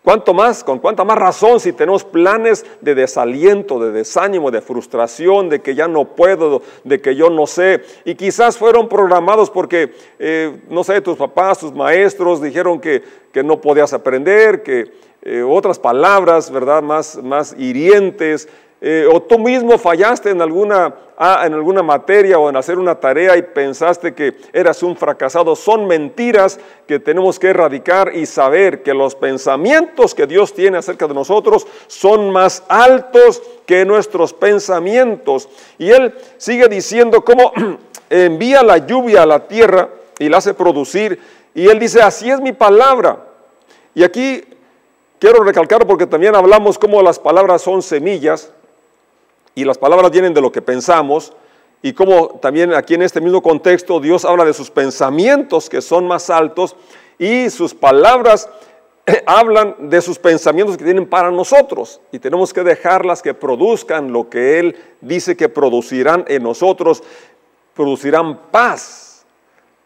¿Cuánto 0.05 0.35
más? 0.35 0.63
¿Con 0.63 0.77
cuánta 0.77 1.03
más 1.03 1.17
razón 1.17 1.59
si 1.59 1.73
tenemos 1.73 2.03
planes 2.03 2.63
de 2.79 2.93
desaliento, 2.93 3.79
de 3.79 3.91
desánimo, 3.91 4.51
de 4.51 4.61
frustración, 4.61 5.49
de 5.49 5.61
que 5.63 5.73
ya 5.73 5.87
no 5.87 6.05
puedo, 6.05 6.61
de 6.83 7.01
que 7.01 7.15
yo 7.15 7.31
no 7.31 7.47
sé? 7.47 7.81
Y 8.05 8.13
quizás 8.13 8.55
fueron 8.55 8.87
programados 8.87 9.49
porque, 9.49 9.95
eh, 10.19 10.61
no 10.69 10.83
sé, 10.83 11.01
tus 11.01 11.17
papás, 11.17 11.57
tus 11.57 11.73
maestros 11.73 12.39
dijeron 12.39 12.79
que, 12.79 13.01
que 13.33 13.43
no 13.43 13.59
podías 13.59 13.93
aprender, 13.93 14.61
que 14.61 14.91
eh, 15.25 15.41
otras 15.41 15.79
palabras, 15.79 16.51
¿verdad? 16.51 16.83
Más, 16.83 17.17
más 17.23 17.55
hirientes, 17.57 18.47
eh, 18.87 19.09
o 19.11 19.19
tú 19.19 19.39
mismo 19.39 19.79
fallaste 19.79 20.29
en 20.29 20.39
alguna, 20.39 20.93
ah, 21.17 21.41
en 21.45 21.55
alguna 21.55 21.81
materia 21.81 22.37
o 22.37 22.47
en 22.47 22.55
hacer 22.55 22.77
una 22.77 22.93
tarea 22.93 23.35
y 23.35 23.41
pensaste 23.41 24.13
que 24.13 24.35
eras 24.53 24.83
un 24.83 24.95
fracasado, 24.95 25.55
son 25.55 25.87
mentiras 25.87 26.59
que 26.85 26.99
tenemos 26.99 27.39
que 27.39 27.47
erradicar 27.47 28.15
y 28.15 28.27
saber 28.27 28.83
que 28.83 28.93
los 28.93 29.15
pensamientos 29.15 30.13
que 30.13 30.27
Dios 30.27 30.53
tiene 30.53 30.77
acerca 30.77 31.07
de 31.07 31.15
nosotros 31.15 31.65
son 31.87 32.29
más 32.29 32.61
altos 32.67 33.41
que 33.65 33.83
nuestros 33.85 34.31
pensamientos. 34.33 35.49
Y 35.79 35.89
Él 35.89 36.13
sigue 36.37 36.67
diciendo 36.67 37.25
cómo 37.25 37.51
envía 38.11 38.61
la 38.61 38.77
lluvia 38.77 39.23
a 39.23 39.25
la 39.25 39.47
tierra 39.47 39.89
y 40.19 40.29
la 40.29 40.37
hace 40.37 40.53
producir. 40.53 41.19
Y 41.55 41.67
Él 41.67 41.79
dice, 41.79 42.03
así 42.03 42.29
es 42.29 42.39
mi 42.39 42.51
palabra. 42.51 43.25
Y 43.95 44.03
aquí 44.03 44.43
quiero 45.25 45.43
recalcar 45.43 45.87
porque 45.87 46.05
también 46.05 46.35
hablamos 46.35 46.77
cómo 46.77 47.01
las 47.01 47.17
palabras 47.17 47.63
son 47.63 47.81
semillas 47.81 48.51
y 49.55 49.65
las 49.65 49.75
palabras 49.75 50.11
vienen 50.11 50.35
de 50.35 50.41
lo 50.41 50.51
que 50.51 50.61
pensamos, 50.61 51.33
y 51.81 51.93
como 51.93 52.37
también 52.39 52.75
aquí 52.75 52.93
en 52.93 53.01
este 53.01 53.19
mismo 53.19 53.41
contexto 53.41 53.99
Dios 53.99 54.23
habla 54.23 54.45
de 54.45 54.53
sus 54.53 54.69
pensamientos 54.69 55.67
que 55.67 55.81
son 55.81 56.05
más 56.07 56.29
altos 56.29 56.75
y 57.17 57.49
sus 57.49 57.73
palabras 57.73 58.47
hablan 59.25 59.89
de 59.89 59.99
sus 59.99 60.19
pensamientos 60.19 60.77
que 60.77 60.83
tienen 60.83 61.09
para 61.09 61.31
nosotros 61.31 62.01
y 62.11 62.19
tenemos 62.19 62.53
que 62.53 62.61
dejarlas 62.61 63.23
que 63.23 63.33
produzcan 63.33 64.13
lo 64.13 64.29
que 64.29 64.59
Él 64.59 64.77
dice 65.01 65.35
que 65.35 65.49
producirán 65.49 66.25
en 66.27 66.43
nosotros, 66.43 67.01
producirán 67.73 68.41
paz, 68.51 69.25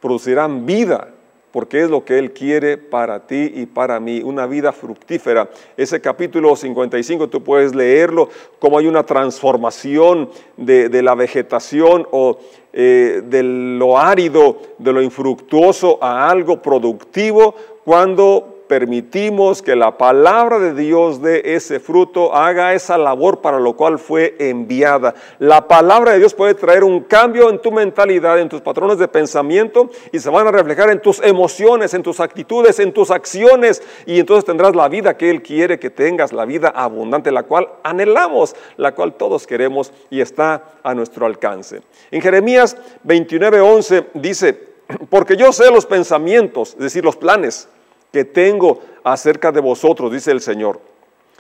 producirán 0.02 0.66
vida, 0.66 1.14
porque 1.52 1.82
es 1.82 1.90
lo 1.90 2.06
que 2.06 2.20
Él 2.20 2.32
quiere 2.32 2.78
para 2.78 3.26
ti 3.26 3.52
y 3.56 3.66
para 3.66 4.00
mí, 4.00 4.22
una 4.22 4.46
vida 4.46 4.72
fructífera. 4.72 5.50
Ese 5.78 6.00
capítulo 6.02 6.56
55 6.56 7.28
tú 7.30 7.44
puedes 7.44 7.76
leerlo, 7.76 8.30
como 8.60 8.78
hay 8.78 8.88
una 8.88 9.04
transformación 9.04 10.30
de, 10.58 11.02
la 11.02 11.16
vegetación 11.16 12.08
o 12.12 12.40
eh, 12.74 13.22
de 13.26 13.44
lo 13.44 13.98
árido, 13.98 14.58
de 14.78 14.94
lo 14.94 15.02
infructuoso 15.02 15.98
a 16.02 16.30
algo 16.30 16.62
productivo, 16.62 17.56
cuando 17.84 18.49
permitimos 18.70 19.64
que 19.64 19.76
la 19.76 19.98
palabra 19.98 20.60
de 20.60 20.76
Dios 20.76 21.22
dé 21.22 21.42
ese 21.56 21.80
fruto, 21.80 22.36
haga 22.36 22.74
esa 22.76 22.98
labor 23.00 23.42
para 23.42 23.60
lo 23.60 23.74
cual 23.76 23.98
fue 23.98 24.36
enviada. 24.38 25.16
La 25.40 25.68
palabra 25.68 26.14
de 26.14 26.20
Dios 26.20 26.36
puede 26.36 26.54
traer 26.54 26.84
un 26.84 27.02
cambio 27.02 27.50
en 27.50 27.60
tu 27.60 27.72
mentalidad, 27.72 28.40
en 28.40 28.48
tus 28.48 28.62
patrones 28.62 29.00
de 29.00 29.08
pensamiento 29.08 29.90
y 30.12 30.20
se 30.20 30.30
van 30.30 30.48
a 30.48 30.52
reflejar 30.52 30.92
en 30.92 31.02
tus 31.02 31.20
emociones, 31.22 31.96
en 31.96 32.04
tus 32.04 32.20
actitudes, 32.20 32.80
en 32.80 32.94
tus 32.94 33.10
acciones 33.10 33.82
y 34.06 34.20
entonces 34.20 34.46
tendrás 34.46 34.76
la 34.76 34.88
vida 34.88 35.18
que 35.18 35.32
Él 35.32 35.42
quiere 35.42 35.80
que 35.80 35.90
tengas, 35.90 36.32
la 36.32 36.46
vida 36.46 36.70
abundante, 36.70 37.32
la 37.32 37.44
cual 37.44 37.68
anhelamos, 37.84 38.56
la 38.78 38.94
cual 38.94 39.16
todos 39.16 39.48
queremos 39.48 39.92
y 40.12 40.22
está 40.22 40.64
a 40.84 40.94
nuestro 40.94 41.26
alcance. 41.26 41.82
En 42.12 42.22
Jeremías 42.22 42.78
29:11 43.04 44.10
dice, 44.14 44.70
porque 45.10 45.36
yo 45.36 45.52
sé 45.52 45.72
los 45.72 45.88
pensamientos, 45.88 46.74
es 46.74 46.80
decir, 46.80 47.04
los 47.04 47.16
planes 47.16 47.68
que 48.12 48.26
tengo 48.26 48.82
acerca 49.04 49.52
de 49.52 49.62
vosotros, 49.62 50.12
dice 50.12 50.32
el 50.32 50.42
Señor. 50.42 50.80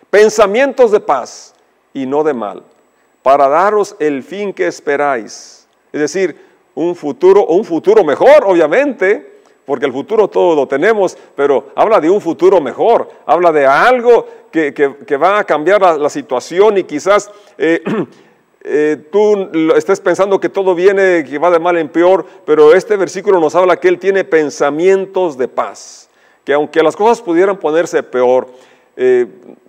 Pensamientos 0.09 0.91
de 0.91 0.99
paz 0.99 1.53
y 1.93 2.05
no 2.05 2.23
de 2.23 2.33
mal, 2.33 2.63
para 3.21 3.47
daros 3.47 3.95
el 3.99 4.23
fin 4.23 4.53
que 4.53 4.67
esperáis. 4.67 5.67
Es 5.91 6.01
decir, 6.01 6.35
un 6.75 6.95
futuro, 6.95 7.45
un 7.47 7.63
futuro 7.63 8.03
mejor, 8.03 8.43
obviamente, 8.45 9.39
porque 9.65 9.85
el 9.85 9.93
futuro 9.93 10.27
todo 10.27 10.55
lo 10.55 10.67
tenemos, 10.67 11.17
pero 11.35 11.69
habla 11.75 11.99
de 11.99 12.09
un 12.09 12.21
futuro 12.21 12.59
mejor, 12.59 13.09
habla 13.25 13.51
de 13.51 13.65
algo 13.65 14.25
que, 14.51 15.17
va 15.21 15.39
a 15.39 15.43
cambiar 15.43 15.81
la, 15.81 16.09
situación 16.09 16.77
y 16.79 16.83
quizás 16.83 17.29
eh, 17.57 17.83
eh, 18.63 18.97
tú 19.11 19.49
estés 19.75 19.99
pensando 19.99 20.39
que 20.39 20.49
todo 20.49 20.73
viene, 20.73 21.23
que 21.23 21.37
va 21.37 21.51
de 21.51 21.59
mal 21.59 21.77
en 21.77 21.89
peor, 21.89 22.25
pero 22.45 22.73
este 22.73 22.97
versículo 22.97 23.39
nos 23.39 23.53
habla 23.53 23.77
que 23.77 23.89
Él 23.89 23.99
tiene 23.99 24.23
pensamientos 24.23 25.37
de 25.37 25.47
paz 25.47 26.08
que 26.49 26.55
aunque 26.55 26.81
las 26.81 26.95
cosas 26.95 27.21
pudieran 27.21 27.59
ponerse 27.59 28.01
peor, 28.01 28.47
eh, 28.97 29.27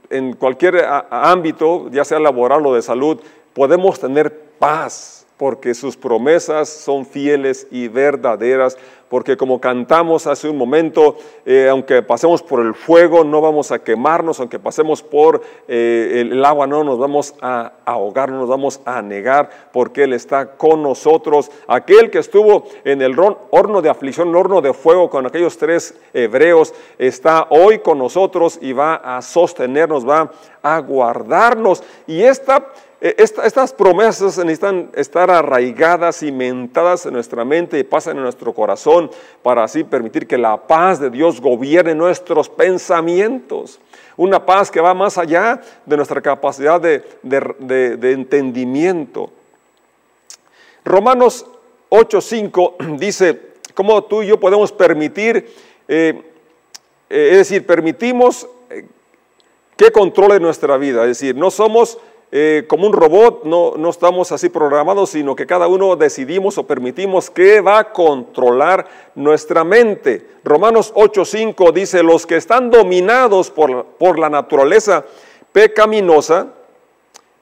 en 0.08 0.32
cualquier 0.32 0.82
ámbito, 1.10 1.90
ya 1.90 2.06
sea 2.06 2.18
laboral 2.18 2.64
o 2.64 2.74
de 2.74 2.80
salud, 2.80 3.20
podemos 3.52 4.00
tener 4.00 4.34
paz 4.58 5.26
porque 5.36 5.74
sus 5.74 5.94
promesas 5.94 6.70
son 6.70 7.04
fieles 7.04 7.66
y 7.70 7.88
verdaderas, 7.88 8.78
porque 9.10 9.36
como 9.36 9.60
cantamos 9.60 10.28
hace 10.28 10.48
un 10.48 10.56
momento, 10.56 11.16
eh, 11.44 11.68
aunque 11.68 12.00
pasemos 12.00 12.44
por 12.44 12.64
el 12.64 12.74
fuego, 12.74 13.24
no 13.24 13.40
vamos 13.40 13.72
a 13.72 13.80
quemarnos, 13.80 14.38
aunque 14.38 14.60
pasemos 14.60 15.02
por 15.02 15.42
eh, 15.66 16.28
el 16.30 16.44
agua, 16.44 16.68
no 16.68 16.84
nos 16.84 16.96
vamos 16.96 17.34
a 17.42 17.72
ahogar, 17.84 18.30
no 18.30 18.38
nos 18.38 18.48
vamos 18.48 18.80
a 18.84 19.02
negar, 19.02 19.50
porque 19.72 20.04
Él 20.04 20.12
está 20.12 20.56
con 20.56 20.84
nosotros. 20.84 21.50
Aquel 21.66 22.08
que 22.10 22.20
estuvo 22.20 22.68
en 22.84 23.02
el 23.02 23.18
horno 23.18 23.82
de 23.82 23.90
aflicción, 23.90 24.28
el 24.28 24.36
horno 24.36 24.60
de 24.60 24.72
fuego 24.72 25.10
con 25.10 25.26
aquellos 25.26 25.58
tres 25.58 25.98
hebreos, 26.14 26.72
está 26.96 27.48
hoy 27.50 27.80
con 27.80 27.98
nosotros 27.98 28.60
y 28.62 28.72
va 28.72 28.94
a 28.94 29.20
sostenernos, 29.22 30.08
va 30.08 30.30
a 30.62 30.78
guardarnos. 30.78 31.82
Y 32.06 32.22
esta 32.22 32.68
eh, 33.02 33.14
estas 33.18 33.72
promesas 33.72 34.36
necesitan 34.38 34.90
estar 34.94 35.30
arraigadas, 35.30 36.18
cimentadas 36.18 37.06
en 37.06 37.14
nuestra 37.14 37.46
mente 37.46 37.78
y 37.78 37.82
pasan 37.82 38.18
en 38.18 38.24
nuestro 38.24 38.52
corazón 38.52 39.10
para 39.42 39.64
así 39.64 39.84
permitir 39.84 40.26
que 40.26 40.36
la 40.36 40.66
paz 40.66 41.00
de 41.00 41.08
Dios 41.08 41.40
gobierne 41.40 41.94
nuestros 41.94 42.50
pensamientos. 42.50 43.80
Una 44.18 44.44
paz 44.44 44.70
que 44.70 44.82
va 44.82 44.92
más 44.92 45.16
allá 45.16 45.62
de 45.86 45.96
nuestra 45.96 46.20
capacidad 46.20 46.78
de, 46.78 47.02
entendimiento. 48.12 49.30
Romanos 50.84 51.46
8:5 51.88 52.98
dice, 52.98 53.40
¿cómo 53.72 54.04
tú 54.04 54.22
y 54.22 54.26
yo 54.26 54.38
podemos 54.38 54.72
permitir, 54.72 55.54
eh, 55.88 56.22
eh, 57.08 57.28
es 57.30 57.38
decir, 57.38 57.66
permitimos 57.66 58.46
que 59.74 59.90
controle 59.90 60.38
nuestra 60.38 60.76
vida? 60.76 61.00
Es 61.04 61.18
decir, 61.18 61.34
no 61.34 61.50
somos 61.50 61.96
eh, 62.32 62.64
como 62.68 62.86
un 62.86 62.92
robot, 62.92 63.44
no, 63.44 63.74
no 63.76 63.90
estamos 63.90 64.30
así 64.30 64.48
programados, 64.48 65.10
sino 65.10 65.34
que 65.34 65.46
cada 65.46 65.66
uno 65.66 65.96
decidimos 65.96 66.58
o 66.58 66.66
permitimos 66.66 67.28
que 67.28 67.60
va 67.60 67.78
a 67.80 67.92
controlar 67.92 68.86
nuestra 69.16 69.64
mente. 69.64 70.26
Romanos 70.44 70.92
8:5 70.94 71.72
dice, 71.72 72.02
los 72.04 72.26
que 72.26 72.36
están 72.36 72.70
dominados 72.70 73.50
por, 73.50 73.84
por 73.98 74.18
la 74.18 74.30
naturaleza 74.30 75.04
pecaminosa, 75.52 76.48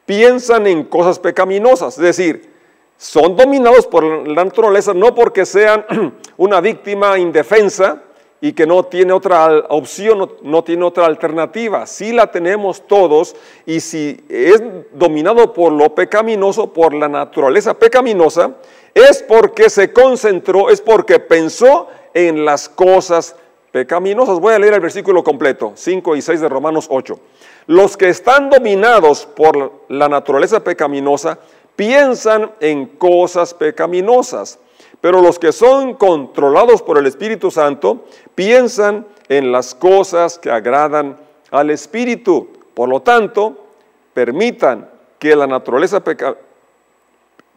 piensan 0.07 0.67
en 0.67 0.85
cosas 0.85 1.19
pecaminosas, 1.19 1.99
es 1.99 2.03
decir, 2.03 2.51
son 2.97 3.37
dominados 3.37 3.87
por 3.87 4.03
la 4.27 4.45
naturaleza 4.45 4.95
no 4.95 5.15
porque 5.15 5.45
sean 5.45 5.85
una 6.39 6.63
víctima 6.63 7.19
indefensa, 7.19 8.03
y 8.41 8.53
que 8.53 8.67
no 8.67 8.85
tiene 8.85 9.13
otra 9.13 9.65
opción, 9.69 10.31
no, 10.43 10.65
tiene 10.65 10.85
otra 10.85 11.07
alternativa. 11.07 11.87
Si 11.87 12.13
la 12.13 12.31
tenemos 12.31 12.87
todos 12.87 13.35
y 13.67 13.81
si 13.81 14.25
es 14.29 14.63
dominado 14.93 15.53
por 15.53 15.73
lo 15.73 15.95
pecaminoso, 15.95 16.73
por 16.73 16.95
la 16.95 17.09
naturaleza 17.09 17.75
pecaminosa, 17.75 18.55
es 18.95 19.23
porque 19.23 19.69
se 19.69 19.93
concentró, 19.93 20.71
es 20.71 20.81
porque 20.81 21.19
pensó 21.19 21.89
en 22.15 22.45
las 22.45 22.69
cosas 22.69 23.35
pecaminosas. 23.73 24.39
Voy 24.39 24.55
a 24.55 24.59
leer 24.59 24.75
el 24.75 24.81
versículo 24.81 25.25
completo, 25.25 25.73
5 25.75 26.17
y 26.17 26.23
6 26.23 26.41
de 26.41 26.49
Romanos 26.49 26.87
8. 26.89 27.19
Los 27.67 27.97
que 27.97 28.09
están 28.09 28.51
dominados 28.51 29.27
por 29.27 29.73
la 29.89 30.09
naturaleza 30.09 30.63
pecaminosa 30.63 31.39
piensan 31.75 32.53
en 32.61 32.87
cosas 32.87 33.53
pecaminosas 33.53 34.59
pero 35.01 35.21
los 35.21 35.39
que 35.39 35.53
son 35.53 35.95
controlados 35.95 36.83
por 36.83 36.99
el 36.99 37.07
Espíritu 37.07 37.51
Santo 37.51 38.05
piensan 38.35 39.07
en 39.29 39.53
las 39.53 39.75
cosas 39.75 40.39
que 40.39 40.51
agradan 40.51 41.17
al 41.51 41.71
Espíritu. 41.71 42.49
Por 42.75 42.89
lo 42.89 43.03
tanto, 43.03 43.67
permitan 44.15 44.89
que 45.19 45.35
la 45.37 45.47
naturaleza 45.47 46.03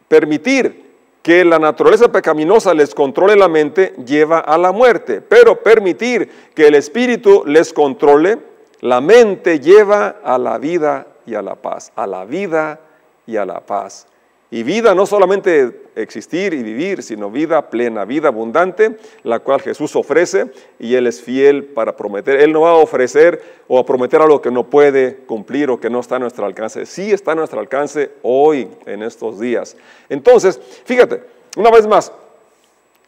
permitir 0.08 0.92
que 1.22 1.44
la 1.44 1.58
naturaleza 1.58 2.10
pecaminosa 2.10 2.74
les 2.74 2.94
controle 2.94 3.36
la 3.36 3.48
mente 3.48 3.94
lleva 4.04 4.40
a 4.40 4.58
la 4.58 4.72
muerte, 4.72 5.20
pero 5.20 5.62
permitir 5.62 6.28
que 6.54 6.66
el 6.66 6.74
Espíritu 6.74 7.44
les 7.46 7.72
controle 7.72 8.38
la 8.82 9.00
mente 9.00 9.60
lleva 9.60 10.16
a 10.24 10.36
la 10.38 10.58
vida 10.58 11.06
y 11.24 11.36
a 11.36 11.42
la 11.42 11.54
paz, 11.54 11.92
a 11.94 12.04
la 12.04 12.24
vida 12.24 12.80
y 13.26 13.36
a 13.36 13.44
la 13.44 13.60
paz. 13.60 14.08
Y 14.52 14.64
vida, 14.64 14.94
no 14.94 15.06
solamente 15.06 15.80
existir 15.96 16.52
y 16.52 16.62
vivir, 16.62 17.02
sino 17.02 17.30
vida 17.30 17.70
plena, 17.70 18.04
vida 18.04 18.28
abundante, 18.28 18.98
la 19.24 19.38
cual 19.38 19.62
Jesús 19.62 19.96
ofrece 19.96 20.52
y 20.78 20.94
Él 20.94 21.06
es 21.06 21.22
fiel 21.22 21.64
para 21.64 21.96
prometer. 21.96 22.38
Él 22.38 22.52
no 22.52 22.60
va 22.60 22.72
a 22.72 22.74
ofrecer 22.74 23.42
o 23.66 23.78
a 23.78 23.86
prometer 23.86 24.20
algo 24.20 24.42
que 24.42 24.50
no 24.50 24.68
puede 24.68 25.16
cumplir 25.24 25.70
o 25.70 25.80
que 25.80 25.88
no 25.88 26.00
está 26.00 26.16
a 26.16 26.18
nuestro 26.18 26.44
alcance. 26.44 26.84
Sí 26.84 27.12
está 27.12 27.32
a 27.32 27.34
nuestro 27.34 27.60
alcance 27.60 28.10
hoy, 28.20 28.68
en 28.84 29.02
estos 29.02 29.40
días. 29.40 29.74
Entonces, 30.10 30.60
fíjate, 30.84 31.22
una 31.56 31.70
vez 31.70 31.86
más, 31.86 32.12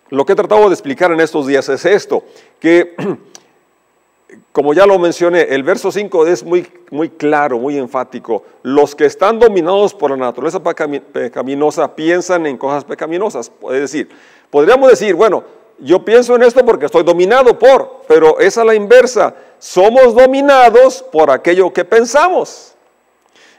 lo 0.09 0.25
que 0.25 0.33
he 0.33 0.37
tratado 0.37 0.67
de 0.71 0.75
explicar 0.75 1.13
en 1.13 1.21
estos 1.21 1.47
días 1.47 1.69
es 1.69 1.85
esto, 1.85 2.25
que 2.59 2.95
como 4.53 4.75
ya 4.75 4.87
lo 4.87 4.99
mencioné, 4.99 5.43
el 5.43 5.63
verso 5.63 5.91
5 5.91 6.27
es 6.27 6.45
muy, 6.45 6.67
muy 6.91 7.11
claro, 7.11 7.59
muy 7.59 7.77
enfático. 7.77 8.45
Los 8.63 8.95
que 8.95 9.07
están 9.07 9.39
dominados 9.39 9.95
por 9.95 10.11
la 10.11 10.17
naturaleza 10.17 10.63
pecaminosa 10.63 11.95
piensan 11.95 12.47
en 12.47 12.57
cosas 12.57 12.85
pecaminosas. 12.85 13.51
Es 13.71 13.81
decir, 13.81 14.09
podríamos 14.51 14.91
decir, 14.91 15.15
bueno, 15.15 15.45
yo 15.79 16.05
pienso 16.05 16.37
en 16.37 16.43
esto 16.43 16.65
porque 16.65 16.87
estoy 16.87 17.03
dominado 17.03 17.59
por, 17.59 18.03
pero 18.07 18.39
es 18.39 18.57
a 18.59 18.65
la 18.65 18.75
inversa. 18.75 19.35
Somos 19.59 20.15
dominados 20.15 21.03
por 21.03 21.31
aquello 21.31 21.73
que 21.73 21.85
pensamos. 21.85 22.75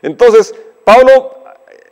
Entonces, 0.02 0.56
Pablo 0.84 1.36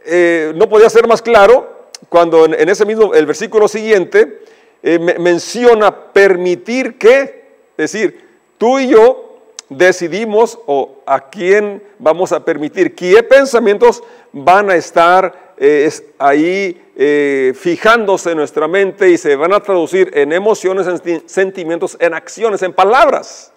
eh, 0.05 0.53
no 0.55 0.69
podía 0.69 0.89
ser 0.89 1.07
más 1.07 1.21
claro 1.21 1.87
cuando 2.09 2.45
en, 2.45 2.69
ese 2.69 2.85
mismo, 2.85 3.13
el 3.13 3.25
versículo 3.25 3.67
siguiente, 3.67 4.43
eh, 4.81 4.99
menciona 4.99 6.13
permitir 6.13 6.97
que, 6.97 7.45
es 7.77 7.91
decir, 7.91 8.32
tú 8.57 8.79
y 8.79 8.89
yo 8.89 9.33
decidimos 9.69 10.59
o 10.65 10.97
a 11.05 11.29
quién 11.29 11.83
vamos 11.99 12.31
a 12.31 12.43
permitir, 12.43 12.95
qué 12.95 13.23
pensamientos 13.23 14.03
van 14.31 14.69
a 14.69 14.75
estar 14.75 15.53
eh, 15.57 15.89
ahí 16.17 16.81
eh, 16.95 17.53
fijándose 17.55 18.31
en 18.31 18.37
nuestra 18.37 18.67
mente 18.67 19.09
y 19.09 19.17
se 19.17 19.35
van 19.35 19.53
a 19.53 19.59
traducir 19.59 20.11
en 20.13 20.33
emociones, 20.33 20.87
en 20.87 21.27
sentimientos, 21.27 21.97
en 21.99 22.13
acciones, 22.13 22.61
en 22.61 22.73
palabras. 22.73 23.51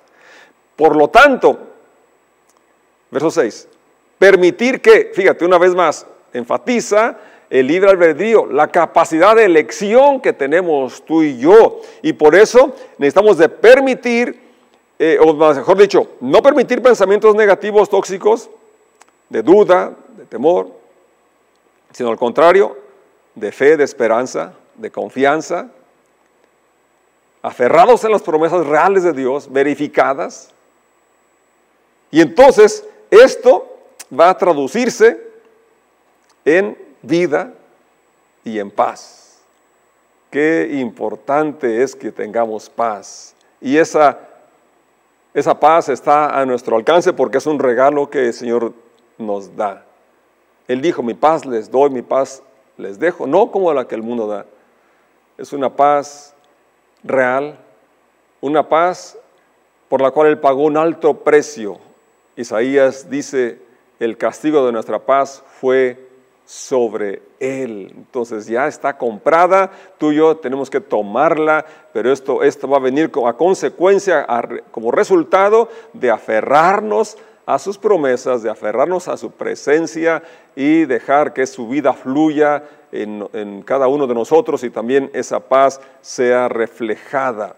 Por 0.77 0.95
lo 0.95 1.09
tanto, 1.09 1.59
verso 3.11 3.31
6, 3.31 3.69
permitir 4.19 4.81
que, 4.81 5.11
fíjate 5.15 5.45
una 5.45 5.59
vez 5.59 5.75
más, 5.75 6.07
enfatiza 6.33 7.19
el 7.49 7.67
libre 7.67 7.91
albedrío, 7.91 8.47
la 8.47 8.69
capacidad 8.69 9.37
de 9.37 9.45
elección 9.45 10.21
que 10.21 10.33
tenemos 10.33 11.05
tú 11.05 11.23
y 11.23 11.39
yo. 11.39 11.81
Y 12.03 12.13
por 12.13 12.35
eso 12.35 12.75
necesitamos 12.99 13.39
de 13.39 13.49
permitir 13.49 14.46
eh, 14.99 15.19
o 15.21 15.35
mejor 15.35 15.77
dicho, 15.77 16.09
no 16.21 16.43
permitir 16.43 16.81
pensamientos 16.83 17.35
negativos, 17.35 17.89
tóxicos, 17.89 18.49
de 19.29 19.43
duda, 19.43 19.95
de 20.17 20.25
temor, 20.25 20.71
sino 21.93 22.11
al 22.11 22.17
contrario, 22.17 22.77
de 23.35 23.53
fe, 23.53 23.77
de 23.77 23.85
esperanza, 23.85 24.55
de 24.75 24.91
confianza, 24.91 25.69
aferrados 27.43 28.05
en 28.05 28.13
las 28.13 28.23
promesas 28.23 28.67
reales 28.67 29.03
de 29.03 29.13
Dios, 29.13 29.53
verificadas. 29.53 30.51
Y 32.11 32.21
entonces 32.21 32.85
esto 33.11 33.79
va 34.19 34.31
a 34.31 34.39
traducirse 34.39 35.21
en 36.45 36.77
vida 37.03 37.53
y 38.45 38.59
en 38.59 38.71
paz. 38.71 39.39
Qué 40.31 40.69
importante 40.73 41.83
es 41.83 41.95
que 41.95 42.11
tengamos 42.11 42.69
paz. 42.71 43.35
Y 43.61 43.77
esa 43.77 44.19
esa 45.37 45.61
paz 45.61 45.91
está 45.91 46.41
a 46.41 46.47
nuestro 46.47 46.77
alcance 46.77 47.13
porque 47.13 47.37
es 47.37 47.47
un 47.47 47.59
regalo 47.59 48.09
que 48.09 48.29
el 48.29 48.33
Señor 48.33 48.73
nos 49.19 49.55
da. 49.55 49.85
Él 50.67 50.81
dijo, 50.81 51.03
mi 51.03 51.13
paz 51.13 51.45
les 51.45 51.71
doy, 51.71 51.91
mi 51.91 52.01
paz 52.01 52.43
les 52.79 52.99
dejo, 52.99 53.27
no 53.27 53.51
como 53.51 53.71
la 53.75 53.87
que 53.87 53.95
el 53.95 54.03
mundo 54.03 54.27
da. 54.27 54.47
Es 55.37 55.53
una 55.53 55.77
paz 55.77 56.35
real, 57.05 57.59
una 58.41 58.67
paz 58.67 59.19
por 59.91 60.01
la 60.01 60.11
cual 60.11 60.29
Él 60.29 60.39
pagó 60.39 60.65
un 60.65 60.79
alto 60.79 61.19
precio. 61.19 61.81
Isaías 62.35 63.11
dice, 63.11 63.61
el 64.01 64.17
castigo 64.17 64.65
de 64.65 64.73
nuestra 64.73 65.01
paz 65.01 65.45
fue 65.61 66.06
sobre 66.47 67.23
él. 67.41 67.93
Entonces 67.95 68.47
ya 68.47 68.69
está 68.69 68.97
comprada, 68.97 69.71
tú 69.99 70.13
y 70.13 70.17
yo 70.17 70.37
tenemos 70.37 70.71
que 70.71 70.81
tomarla, 70.81 71.67
pero 71.93 72.13
esto, 72.13 72.43
esto 72.43 72.69
va 72.69 72.79
a 72.79 72.81
venir 72.81 73.11
a 73.27 73.33
consecuencia, 73.35 74.27
como 74.71 74.93
resultado 74.93 75.69
de 75.93 76.11
aferrarnos 76.11 77.19
a 77.45 77.59
sus 77.59 77.77
promesas, 77.79 78.43
de 78.43 78.51
aferrarnos 78.51 79.09
a 79.09 79.17
su 79.17 79.33
presencia 79.33 80.23
y 80.55 80.85
dejar 80.85 81.33
que 81.33 81.47
su 81.47 81.69
vida 81.69 81.93
fluya 81.93 82.63
en, 82.93 83.63
cada 83.63 83.89
uno 83.89 84.07
de 84.07 84.15
nosotros 84.15 84.63
y 84.65 84.71
también 84.71 85.11
esa 85.13 85.41
paz 85.41 85.81
sea 86.01 86.49
reflejada. 86.49 87.57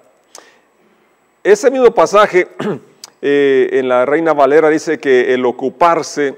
Ese 1.44 1.70
mismo 1.70 1.90
pasaje 1.92 2.48
eh, 3.22 3.68
en 3.72 3.88
la 3.88 4.04
Reina 4.04 4.32
Valera 4.32 4.68
dice 4.68 4.98
que 4.98 5.32
el 5.32 5.44
ocuparse 5.46 6.34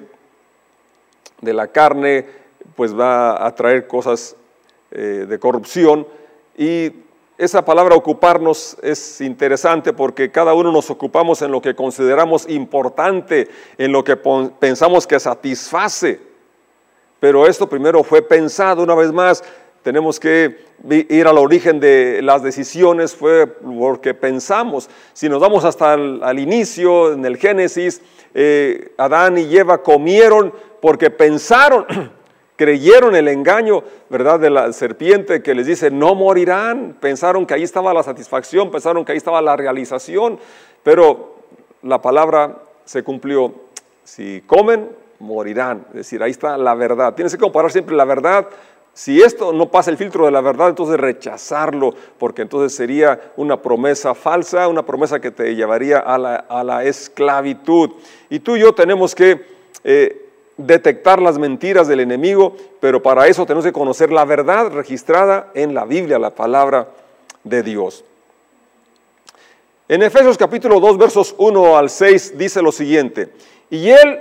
de 1.40 1.54
la 1.54 1.68
carne 1.68 2.39
pues 2.76 2.98
va 2.98 3.46
a 3.46 3.54
traer 3.54 3.86
cosas 3.86 4.36
eh, 4.90 5.26
de 5.28 5.38
corrupción. 5.38 6.06
Y 6.56 6.92
esa 7.38 7.64
palabra 7.64 7.96
ocuparnos 7.96 8.76
es 8.82 9.20
interesante 9.20 9.92
porque 9.92 10.30
cada 10.30 10.52
uno 10.52 10.70
nos 10.70 10.90
ocupamos 10.90 11.40
en 11.40 11.50
lo 11.50 11.62
que 11.62 11.74
consideramos 11.74 12.48
importante, 12.48 13.48
en 13.78 13.92
lo 13.92 14.04
que 14.04 14.16
pensamos 14.16 15.06
que 15.06 15.18
satisface. 15.18 16.20
Pero 17.18 17.46
esto 17.46 17.66
primero 17.68 18.02
fue 18.04 18.20
pensado 18.20 18.82
una 18.82 18.94
vez 18.94 19.12
más. 19.12 19.42
Tenemos 19.82 20.20
que 20.20 20.66
ir 20.88 21.26
al 21.26 21.38
origen 21.38 21.80
de 21.80 22.20
las 22.22 22.42
decisiones, 22.42 23.14
fue 23.14 23.46
porque 23.46 24.12
pensamos. 24.12 24.90
Si 25.14 25.28
nos 25.28 25.40
vamos 25.40 25.64
hasta 25.64 25.94
el 25.94 26.22
al 26.22 26.38
inicio, 26.38 27.14
en 27.14 27.24
el 27.24 27.38
Génesis, 27.38 28.02
eh, 28.34 28.92
Adán 28.98 29.38
y 29.38 29.56
Eva 29.56 29.82
comieron 29.82 30.52
porque 30.82 31.10
pensaron 31.10 31.86
creyeron 32.60 33.16
el 33.16 33.26
engaño, 33.28 33.82
¿verdad?, 34.10 34.38
de 34.38 34.50
la 34.50 34.70
serpiente 34.74 35.42
que 35.42 35.54
les 35.54 35.66
dice, 35.66 35.90
no 35.90 36.14
morirán. 36.14 36.94
Pensaron 37.00 37.46
que 37.46 37.54
ahí 37.54 37.62
estaba 37.62 37.94
la 37.94 38.02
satisfacción, 38.02 38.70
pensaron 38.70 39.02
que 39.02 39.12
ahí 39.12 39.16
estaba 39.16 39.40
la 39.40 39.56
realización, 39.56 40.38
pero 40.82 41.36
la 41.80 42.02
palabra 42.02 42.58
se 42.84 43.02
cumplió. 43.02 43.54
Si 44.04 44.42
comen, 44.46 44.90
morirán. 45.20 45.86
Es 45.88 45.94
decir, 45.94 46.22
ahí 46.22 46.32
está 46.32 46.58
la 46.58 46.74
verdad. 46.74 47.14
Tienes 47.14 47.32
que 47.32 47.38
comparar 47.38 47.72
siempre 47.72 47.96
la 47.96 48.04
verdad. 48.04 48.46
Si 48.92 49.22
esto 49.22 49.54
no 49.54 49.70
pasa 49.70 49.90
el 49.90 49.96
filtro 49.96 50.26
de 50.26 50.30
la 50.30 50.42
verdad, 50.42 50.68
entonces 50.68 51.00
rechazarlo, 51.00 51.94
porque 52.18 52.42
entonces 52.42 52.76
sería 52.76 53.32
una 53.38 53.62
promesa 53.62 54.14
falsa, 54.14 54.68
una 54.68 54.84
promesa 54.84 55.18
que 55.18 55.30
te 55.30 55.54
llevaría 55.54 56.00
a 56.00 56.18
la, 56.18 56.84
esclavitud. 56.84 57.92
Y 58.28 58.40
tú 58.40 58.56
y 58.56 58.60
yo 58.60 58.74
tenemos 58.74 59.14
que... 59.14 59.46
Eh, 59.82 60.26
detectar 60.66 61.20
las 61.20 61.38
mentiras 61.38 61.88
del 61.88 62.00
enemigo, 62.00 62.56
pero 62.80 63.02
para 63.02 63.26
eso 63.26 63.46
tenemos 63.46 63.64
que 63.64 63.72
conocer 63.72 64.10
la 64.12 64.24
verdad 64.24 64.70
registrada 64.70 65.50
en 65.54 65.74
la 65.74 65.84
Biblia, 65.84 66.18
la 66.18 66.34
palabra 66.34 66.88
de 67.44 67.62
Dios. 67.62 68.04
En 69.88 70.02
Efesios 70.02 70.38
capítulo 70.38 70.78
2, 70.78 70.98
versos 70.98 71.34
1 71.36 71.76
al 71.76 71.90
6 71.90 72.38
dice 72.38 72.62
lo 72.62 72.72
siguiente, 72.72 73.30
y 73.70 73.90
Él 73.90 74.20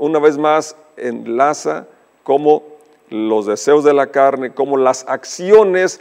una 0.00 0.18
vez 0.18 0.38
más 0.38 0.76
enlaza 0.96 1.86
cómo 2.22 2.62
los 3.10 3.46
deseos 3.46 3.84
de 3.84 3.92
la 3.92 4.08
carne, 4.08 4.52
cómo 4.52 4.76
las 4.76 5.04
acciones 5.06 6.00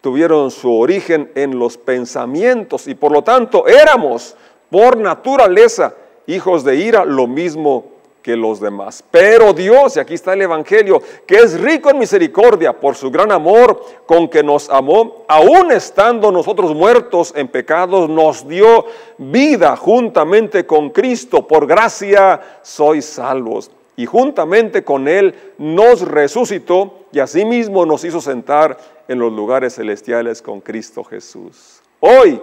tuvieron 0.00 0.50
su 0.50 0.72
origen 0.72 1.30
en 1.34 1.58
los 1.58 1.76
pensamientos. 1.76 2.86
Y 2.86 2.94
por 2.94 3.12
lo 3.12 3.22
tanto 3.22 3.66
éramos 3.66 4.36
por 4.70 4.96
naturaleza 4.96 5.94
hijos 6.26 6.64
de 6.64 6.76
ira, 6.76 7.04
lo 7.04 7.26
mismo 7.26 7.93
que 8.24 8.36
los 8.36 8.58
demás. 8.58 9.04
Pero 9.10 9.52
Dios, 9.52 9.96
y 9.96 10.00
aquí 10.00 10.14
está 10.14 10.32
el 10.32 10.40
Evangelio, 10.40 11.02
que 11.26 11.36
es 11.36 11.60
rico 11.60 11.90
en 11.90 11.98
misericordia 11.98 12.72
por 12.72 12.94
su 12.94 13.10
gran 13.10 13.30
amor 13.30 13.84
con 14.06 14.28
que 14.28 14.42
nos 14.42 14.70
amó, 14.70 15.26
aun 15.28 15.70
estando 15.70 16.32
nosotros 16.32 16.74
muertos 16.74 17.34
en 17.36 17.48
pecados, 17.48 18.08
nos 18.08 18.48
dio 18.48 18.86
vida 19.18 19.76
juntamente 19.76 20.64
con 20.64 20.88
Cristo. 20.88 21.46
Por 21.46 21.66
gracia 21.66 22.40
sois 22.62 23.04
salvos. 23.04 23.70
y 23.96 24.06
juntamente 24.06 24.82
con 24.82 25.06
Él 25.06 25.36
nos 25.56 26.00
resucitó 26.00 27.04
y 27.12 27.20
asimismo 27.20 27.86
nos 27.86 28.02
hizo 28.02 28.20
sentar 28.20 28.76
en 29.06 29.20
los 29.20 29.32
lugares 29.32 29.76
celestiales 29.76 30.42
con 30.42 30.60
Cristo 30.60 31.04
Jesús. 31.04 31.80
Hoy 32.00 32.40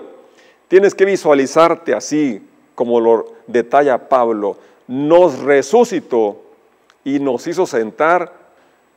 tienes 0.70 0.96
que 0.96 1.04
visualizarte 1.04 1.94
así, 1.94 2.42
como 2.74 3.02
lo 3.02 3.34
detalla 3.48 4.08
Pablo, 4.08 4.56
nos 4.92 5.40
resucitó 5.40 6.42
y 7.06 7.20
nos 7.22 7.48
hizo 7.48 7.66
sentar 7.66 8.34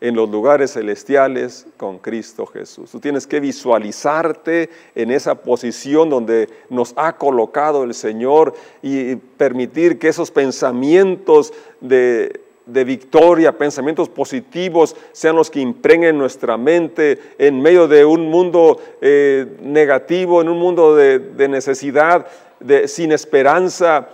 en 0.01 0.17
los 0.17 0.29
lugares 0.29 0.73
celestiales 0.73 1.69
con 1.77 2.01
Cristo 2.01 2.47
Jesús. 2.47 2.91
Tú 2.91 2.99
tienes 2.99 3.29
que 3.29 3.39
visualizarte 3.39 4.71
en 4.97 5.13
esa 5.13 5.37
posición 5.37 6.11
donde 6.11 6.49
nos 6.69 6.95
ha 6.97 7.17
colocado 7.17 7.85
el 7.85 7.95
Señor 7.95 8.55
y 8.83 9.15
permitir 9.15 10.01
que 10.01 10.09
esos 10.09 10.33
pensamientos 10.33 11.53
de, 11.81 12.41
victoria, 12.67 13.57
pensamientos 13.57 14.09
positivos, 14.09 14.97
sean 15.13 15.37
los 15.37 15.49
que 15.49 15.61
impregnen 15.61 16.19
nuestra 16.19 16.57
mente 16.57 17.21
en 17.39 17.63
medio 17.63 17.87
de 17.87 18.05
un 18.05 18.29
mundo 18.31 18.81
eh, 19.01 19.47
negativo, 19.63 20.43
en 20.43 20.49
un 20.49 20.59
mundo 20.59 20.97
de, 20.97 21.21
de 21.21 21.47
necesidad, 21.47 22.27
de, 22.59 22.89
sin 22.89 23.13
esperanza 23.13 24.09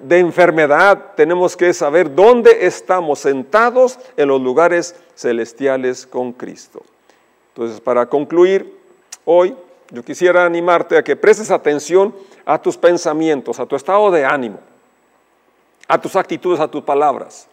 de 0.00 0.18
enfermedad, 0.18 1.14
tenemos 1.16 1.56
que 1.56 1.72
saber 1.74 2.14
dónde 2.14 2.66
estamos 2.66 3.18
sentados 3.18 3.98
en 4.16 4.28
los 4.28 4.40
lugares 4.40 4.94
celestiales 5.16 6.06
con 6.06 6.32
Cristo. 6.32 6.82
Entonces, 7.48 7.80
para 7.80 8.06
concluir, 8.06 8.78
hoy 9.24 9.56
yo 9.90 10.02
quisiera 10.04 10.44
animarte 10.44 10.96
a 10.96 11.02
que 11.02 11.16
prestes 11.16 11.50
atención 11.50 12.14
a 12.44 12.60
tus 12.60 12.76
pensamientos, 12.76 13.58
a 13.60 13.66
tu 13.66 13.76
estado 13.76 14.10
de 14.10 14.24
ánimo, 14.24 14.58
a 15.88 16.00
tus 16.00 16.16
actitudes, 16.16 16.60
a 16.60 16.68
tus 16.68 16.82
palabras, 16.82 17.48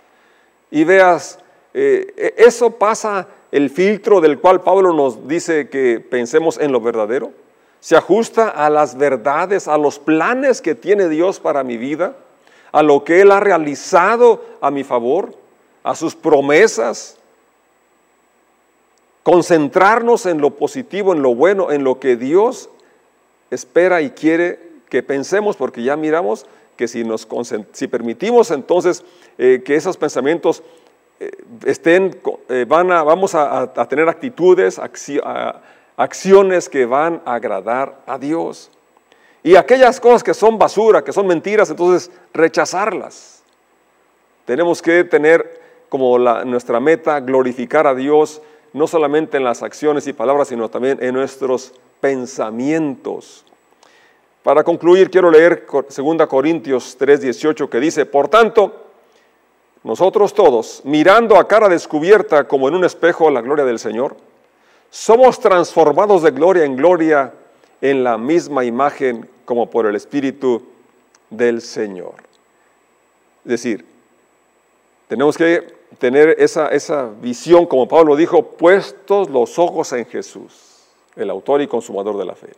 y 0.71 0.83
veas, 0.83 1.39
eh, 1.73 2.13
e-, 2.15 2.33
eso 2.37 2.71
pasa 2.71 3.27
el 3.51 3.69
filtro 3.69 4.21
del 4.21 4.39
cual 4.39 4.61
Pablo 4.61 4.93
nos 4.93 5.27
dice 5.27 5.67
que 5.69 5.99
pensemos 5.99 6.59
en 6.59 6.71
lo 6.71 6.79
verdadero 6.79 7.31
se 7.79 7.95
ajusta 7.95 8.49
a 8.49 8.69
las 8.69 8.97
verdades, 8.97 9.67
a 9.67 9.77
los 9.77 9.99
planes 9.99 10.61
que 10.61 10.75
tiene 10.75 11.07
Dios 11.07 11.39
para 11.39 11.63
mi 11.63 11.77
vida, 11.77 12.15
a 12.71 12.83
lo 12.83 13.03
que 13.03 13.21
Él 13.21 13.31
ha 13.31 13.39
realizado 13.39 14.43
a 14.61 14.69
mi 14.69 14.83
favor, 14.83 15.33
a 15.83 15.95
sus 15.95 16.15
promesas. 16.15 17.17
Concentrarnos 19.23 20.25
en 20.25 20.41
lo 20.41 20.51
positivo, 20.51 21.13
en 21.13 21.21
lo 21.21 21.35
bueno, 21.35 21.71
en 21.71 21.83
lo 21.83 21.99
que 21.99 22.15
Dios 22.15 22.69
espera 23.51 24.01
y 24.01 24.11
quiere 24.11 24.59
que 24.89 25.03
pensemos, 25.03 25.55
porque 25.55 25.83
ya 25.83 25.95
miramos 25.95 26.45
que 26.75 26.87
si, 26.87 27.03
nos 27.03 27.27
si 27.73 27.87
permitimos 27.87 28.51
entonces 28.51 29.03
eh, 29.37 29.61
que 29.65 29.75
esos 29.75 29.97
pensamientos 29.97 30.63
eh, 31.19 31.31
estén, 31.65 32.17
eh, 32.47 32.65
van 32.67 32.91
a, 32.91 33.03
vamos 33.03 33.35
a, 33.35 33.67
tener 33.89 34.07
actitudes, 34.07 34.79
acciones, 34.79 35.25
acciones 35.99 36.69
que 36.69 36.85
van 36.85 37.21
a 37.25 37.33
agradar 37.33 37.99
a 38.07 38.17
Dios. 38.17 38.71
Y 39.43 39.57
aquellas 39.57 39.99
cosas 39.99 40.23
que 40.23 40.33
son 40.33 40.57
basura, 40.57 41.03
que 41.03 41.11
son 41.11 41.27
mentiras, 41.27 41.69
entonces 41.69 42.09
rechazarlas. 42.33 43.43
Tenemos 44.45 44.81
que 44.81 45.03
tener 45.03 45.59
como 45.89 46.17
nuestra 46.17 46.79
meta 46.79 47.19
glorificar 47.19 47.85
a 47.85 47.93
Dios, 47.93 48.41
no 48.71 48.87
solamente 48.87 49.35
en 49.35 49.43
las 49.43 49.61
acciones 49.61 50.07
y 50.07 50.13
palabras, 50.13 50.47
sino 50.47 50.69
también 50.69 50.99
en 51.01 51.13
nuestros 51.13 51.73
pensamientos. 51.99 53.45
Para 54.41 54.63
concluir, 54.63 55.11
quiero 55.11 55.29
leer 55.29 55.65
2 55.69 56.27
Corintios 56.27 56.97
3:18 56.97 57.69
que 57.69 57.79
dice, 57.81 58.05
por 58.05 58.29
tanto, 58.29 58.85
nosotros 59.83 60.33
todos, 60.33 60.81
mirando 60.85 61.35
a 61.35 61.45
cara 61.45 61.67
descubierta 61.67 62.47
como 62.47 62.69
en 62.69 62.75
un 62.75 62.85
espejo 62.85 63.29
la 63.29 63.41
gloria 63.41 63.65
del 63.65 63.79
Señor, 63.79 64.15
somos 64.89 65.39
transformados 65.39 66.23
de 66.23 66.31
gloria 66.31 66.65
en 66.65 66.75
gloria 66.75 67.33
en 67.81 68.03
la 68.03 68.17
misma 68.17 68.65
imagen 68.65 69.29
como 69.45 69.69
por 69.69 69.85
el 69.85 69.95
Espíritu 69.95 70.63
del 71.29 71.61
Señor. 71.61 72.15
Es 73.45 73.51
decir, 73.51 73.85
tenemos 75.07 75.37
que 75.37 75.79
tener 75.97 76.35
esa, 76.37 76.67
esa 76.67 77.09
visión, 77.21 77.65
como 77.65 77.87
Pablo 77.87 78.15
dijo, 78.15 78.43
puestos 78.43 79.29
los 79.29 79.57
ojos 79.57 79.91
en 79.93 80.05
Jesús, 80.05 80.83
el 81.15 81.29
autor 81.29 81.61
y 81.61 81.67
consumador 81.67 82.17
de 82.17 82.25
la 82.25 82.35
fe. 82.35 82.49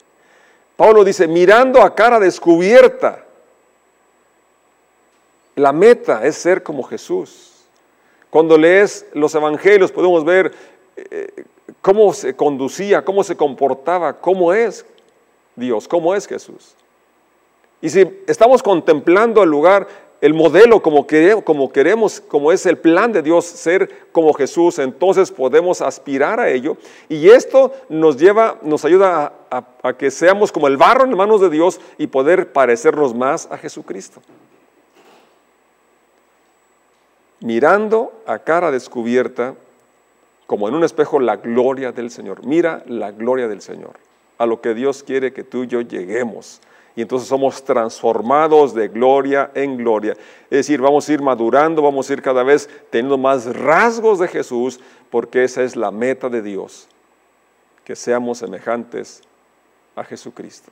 Pablo 0.76 1.04
dice, 1.04 1.28
mirando 1.28 1.82
a 1.82 1.94
cara 1.94 2.20
descubierta, 2.20 3.26
la 5.56 5.72
meta 5.72 6.26
es 6.26 6.36
ser 6.38 6.64
como 6.64 6.84
Jesús. 6.84 7.52
Cuando 8.30 8.58
lees 8.58 9.06
los 9.14 9.36
evangelios 9.36 9.92
podemos 9.92 10.24
ver 10.24 10.54
eh, 10.96 11.46
cómo 11.82 12.14
se 12.14 12.36
conducía, 12.36 13.06
cómo 13.06 13.24
se 13.24 13.36
comportaba, 13.36 14.20
cómo 14.20 14.54
es 14.54 14.86
Dios, 15.56 15.88
cómo 15.88 16.16
es 16.16 16.28
Jesús. 16.28 16.76
Y 17.82 17.90
si 17.90 18.22
estamos 18.28 18.62
contemplando 18.62 19.42
el 19.44 19.50
lugar, 19.50 19.88
el 20.22 20.36
modelo 20.36 20.84
como, 20.84 21.08
queremos, 21.08 22.22
como 22.22 22.52
es 22.52 22.66
el 22.68 22.78
plan 22.78 23.12
de 23.12 23.24
Dios, 23.24 23.44
ser 23.44 24.08
como 24.12 24.34
Jesús, 24.34 24.78
entonces 24.78 25.32
podemos 25.32 25.82
aspirar 25.82 26.40
a 26.40 26.50
ello. 26.50 26.78
Y 27.10 27.30
esto 27.30 27.74
nos 27.90 28.18
lleva, 28.18 28.60
nos 28.62 28.86
ayuda 28.86 29.34
a, 29.50 29.66
a 29.82 29.94
que 29.98 30.12
seamos 30.12 30.52
como 30.52 30.68
el 30.68 30.78
barro 30.78 31.06
en 31.06 31.18
manos 31.18 31.42
de 31.42 31.50
Dios 31.50 31.82
y 31.98 32.06
poder 32.06 32.54
parecernos 32.54 33.16
más 33.16 33.48
a 33.52 33.58
Jesucristo. 33.58 34.22
Mirando 37.40 38.14
a 38.28 38.38
cara 38.38 38.70
descubierta 38.70 39.56
como 40.52 40.68
en 40.68 40.76
un 40.76 40.84
espejo 40.84 41.18
la 41.22 41.38
gloria 41.38 41.94
del 41.94 42.12
Señor. 42.12 42.46
Mira 42.46 42.84
la 42.86 43.12
gloria 43.12 43.48
del 43.48 43.62
Señor, 43.62 43.94
a 44.38 44.46
lo 44.46 44.60
que 44.60 44.74
Dios 44.74 45.02
quiere 45.02 45.32
que 45.32 45.46
tú 45.46 45.64
y 45.64 45.68
yo 45.68 45.80
lleguemos. 45.80 46.60
Y 46.94 47.04
entonces 47.04 47.30
somos 47.30 47.64
transformados 47.64 48.74
de 48.74 48.90
gloria 48.90 49.50
en 49.54 49.78
gloria. 49.78 50.12
Es 50.50 50.58
decir, 50.58 50.82
vamos 50.82 51.08
a 51.08 51.14
ir 51.14 51.22
madurando, 51.22 51.82
vamos 51.82 52.10
a 52.10 52.14
ir 52.14 52.22
cada 52.22 52.44
vez 52.44 52.70
teniendo 52.90 53.18
más 53.18 53.46
rasgos 53.56 54.20
de 54.20 54.28
Jesús, 54.28 54.82
porque 55.10 55.46
esa 55.46 55.64
es 55.64 55.78
la 55.78 55.90
meta 55.90 56.28
de 56.28 56.42
Dios, 56.42 56.90
que 57.86 57.96
seamos 57.96 58.40
semejantes 58.40 59.22
a 59.96 60.04
Jesucristo. 60.04 60.70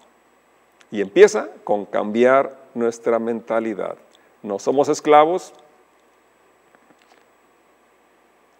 Y 0.92 1.00
empieza 1.00 1.48
con 1.64 1.86
cambiar 1.86 2.54
nuestra 2.74 3.18
mentalidad. 3.18 3.96
No 4.44 4.60
somos 4.60 4.90
esclavos, 4.90 5.54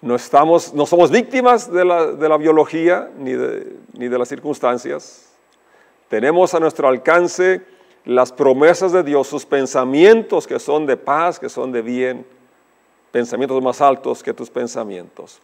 no, 0.02 0.16
estamos, 0.16 0.74
no 0.74 0.86
somos 0.86 1.12
víctimas 1.12 1.72
de 1.72 1.84
la, 1.84 2.38
biología 2.38 3.10
ni 3.18 3.34
de, 3.34 3.76
ni 3.94 4.08
de 4.08 4.18
las 4.18 4.30
circunstancias. 4.30 5.30
Tenemos 6.08 6.54
a 6.54 6.60
nuestro 6.60 6.88
alcance 6.88 7.62
las 8.06 8.32
promesas 8.32 8.92
de 8.92 9.04
Dios, 9.04 9.28
sus 9.28 9.46
pensamientos 9.46 10.48
que 10.48 10.60
son 10.60 10.86
de 10.86 10.98
paz, 10.98 11.40
que 11.40 11.50
son 11.50 11.72
de 11.72 11.82
bien, 11.82 12.26
pensamientos 13.12 13.62
más 13.62 13.82
altos 13.82 14.24
que 14.24 14.34
tus 14.34 14.50
pensamientos. 14.50 15.42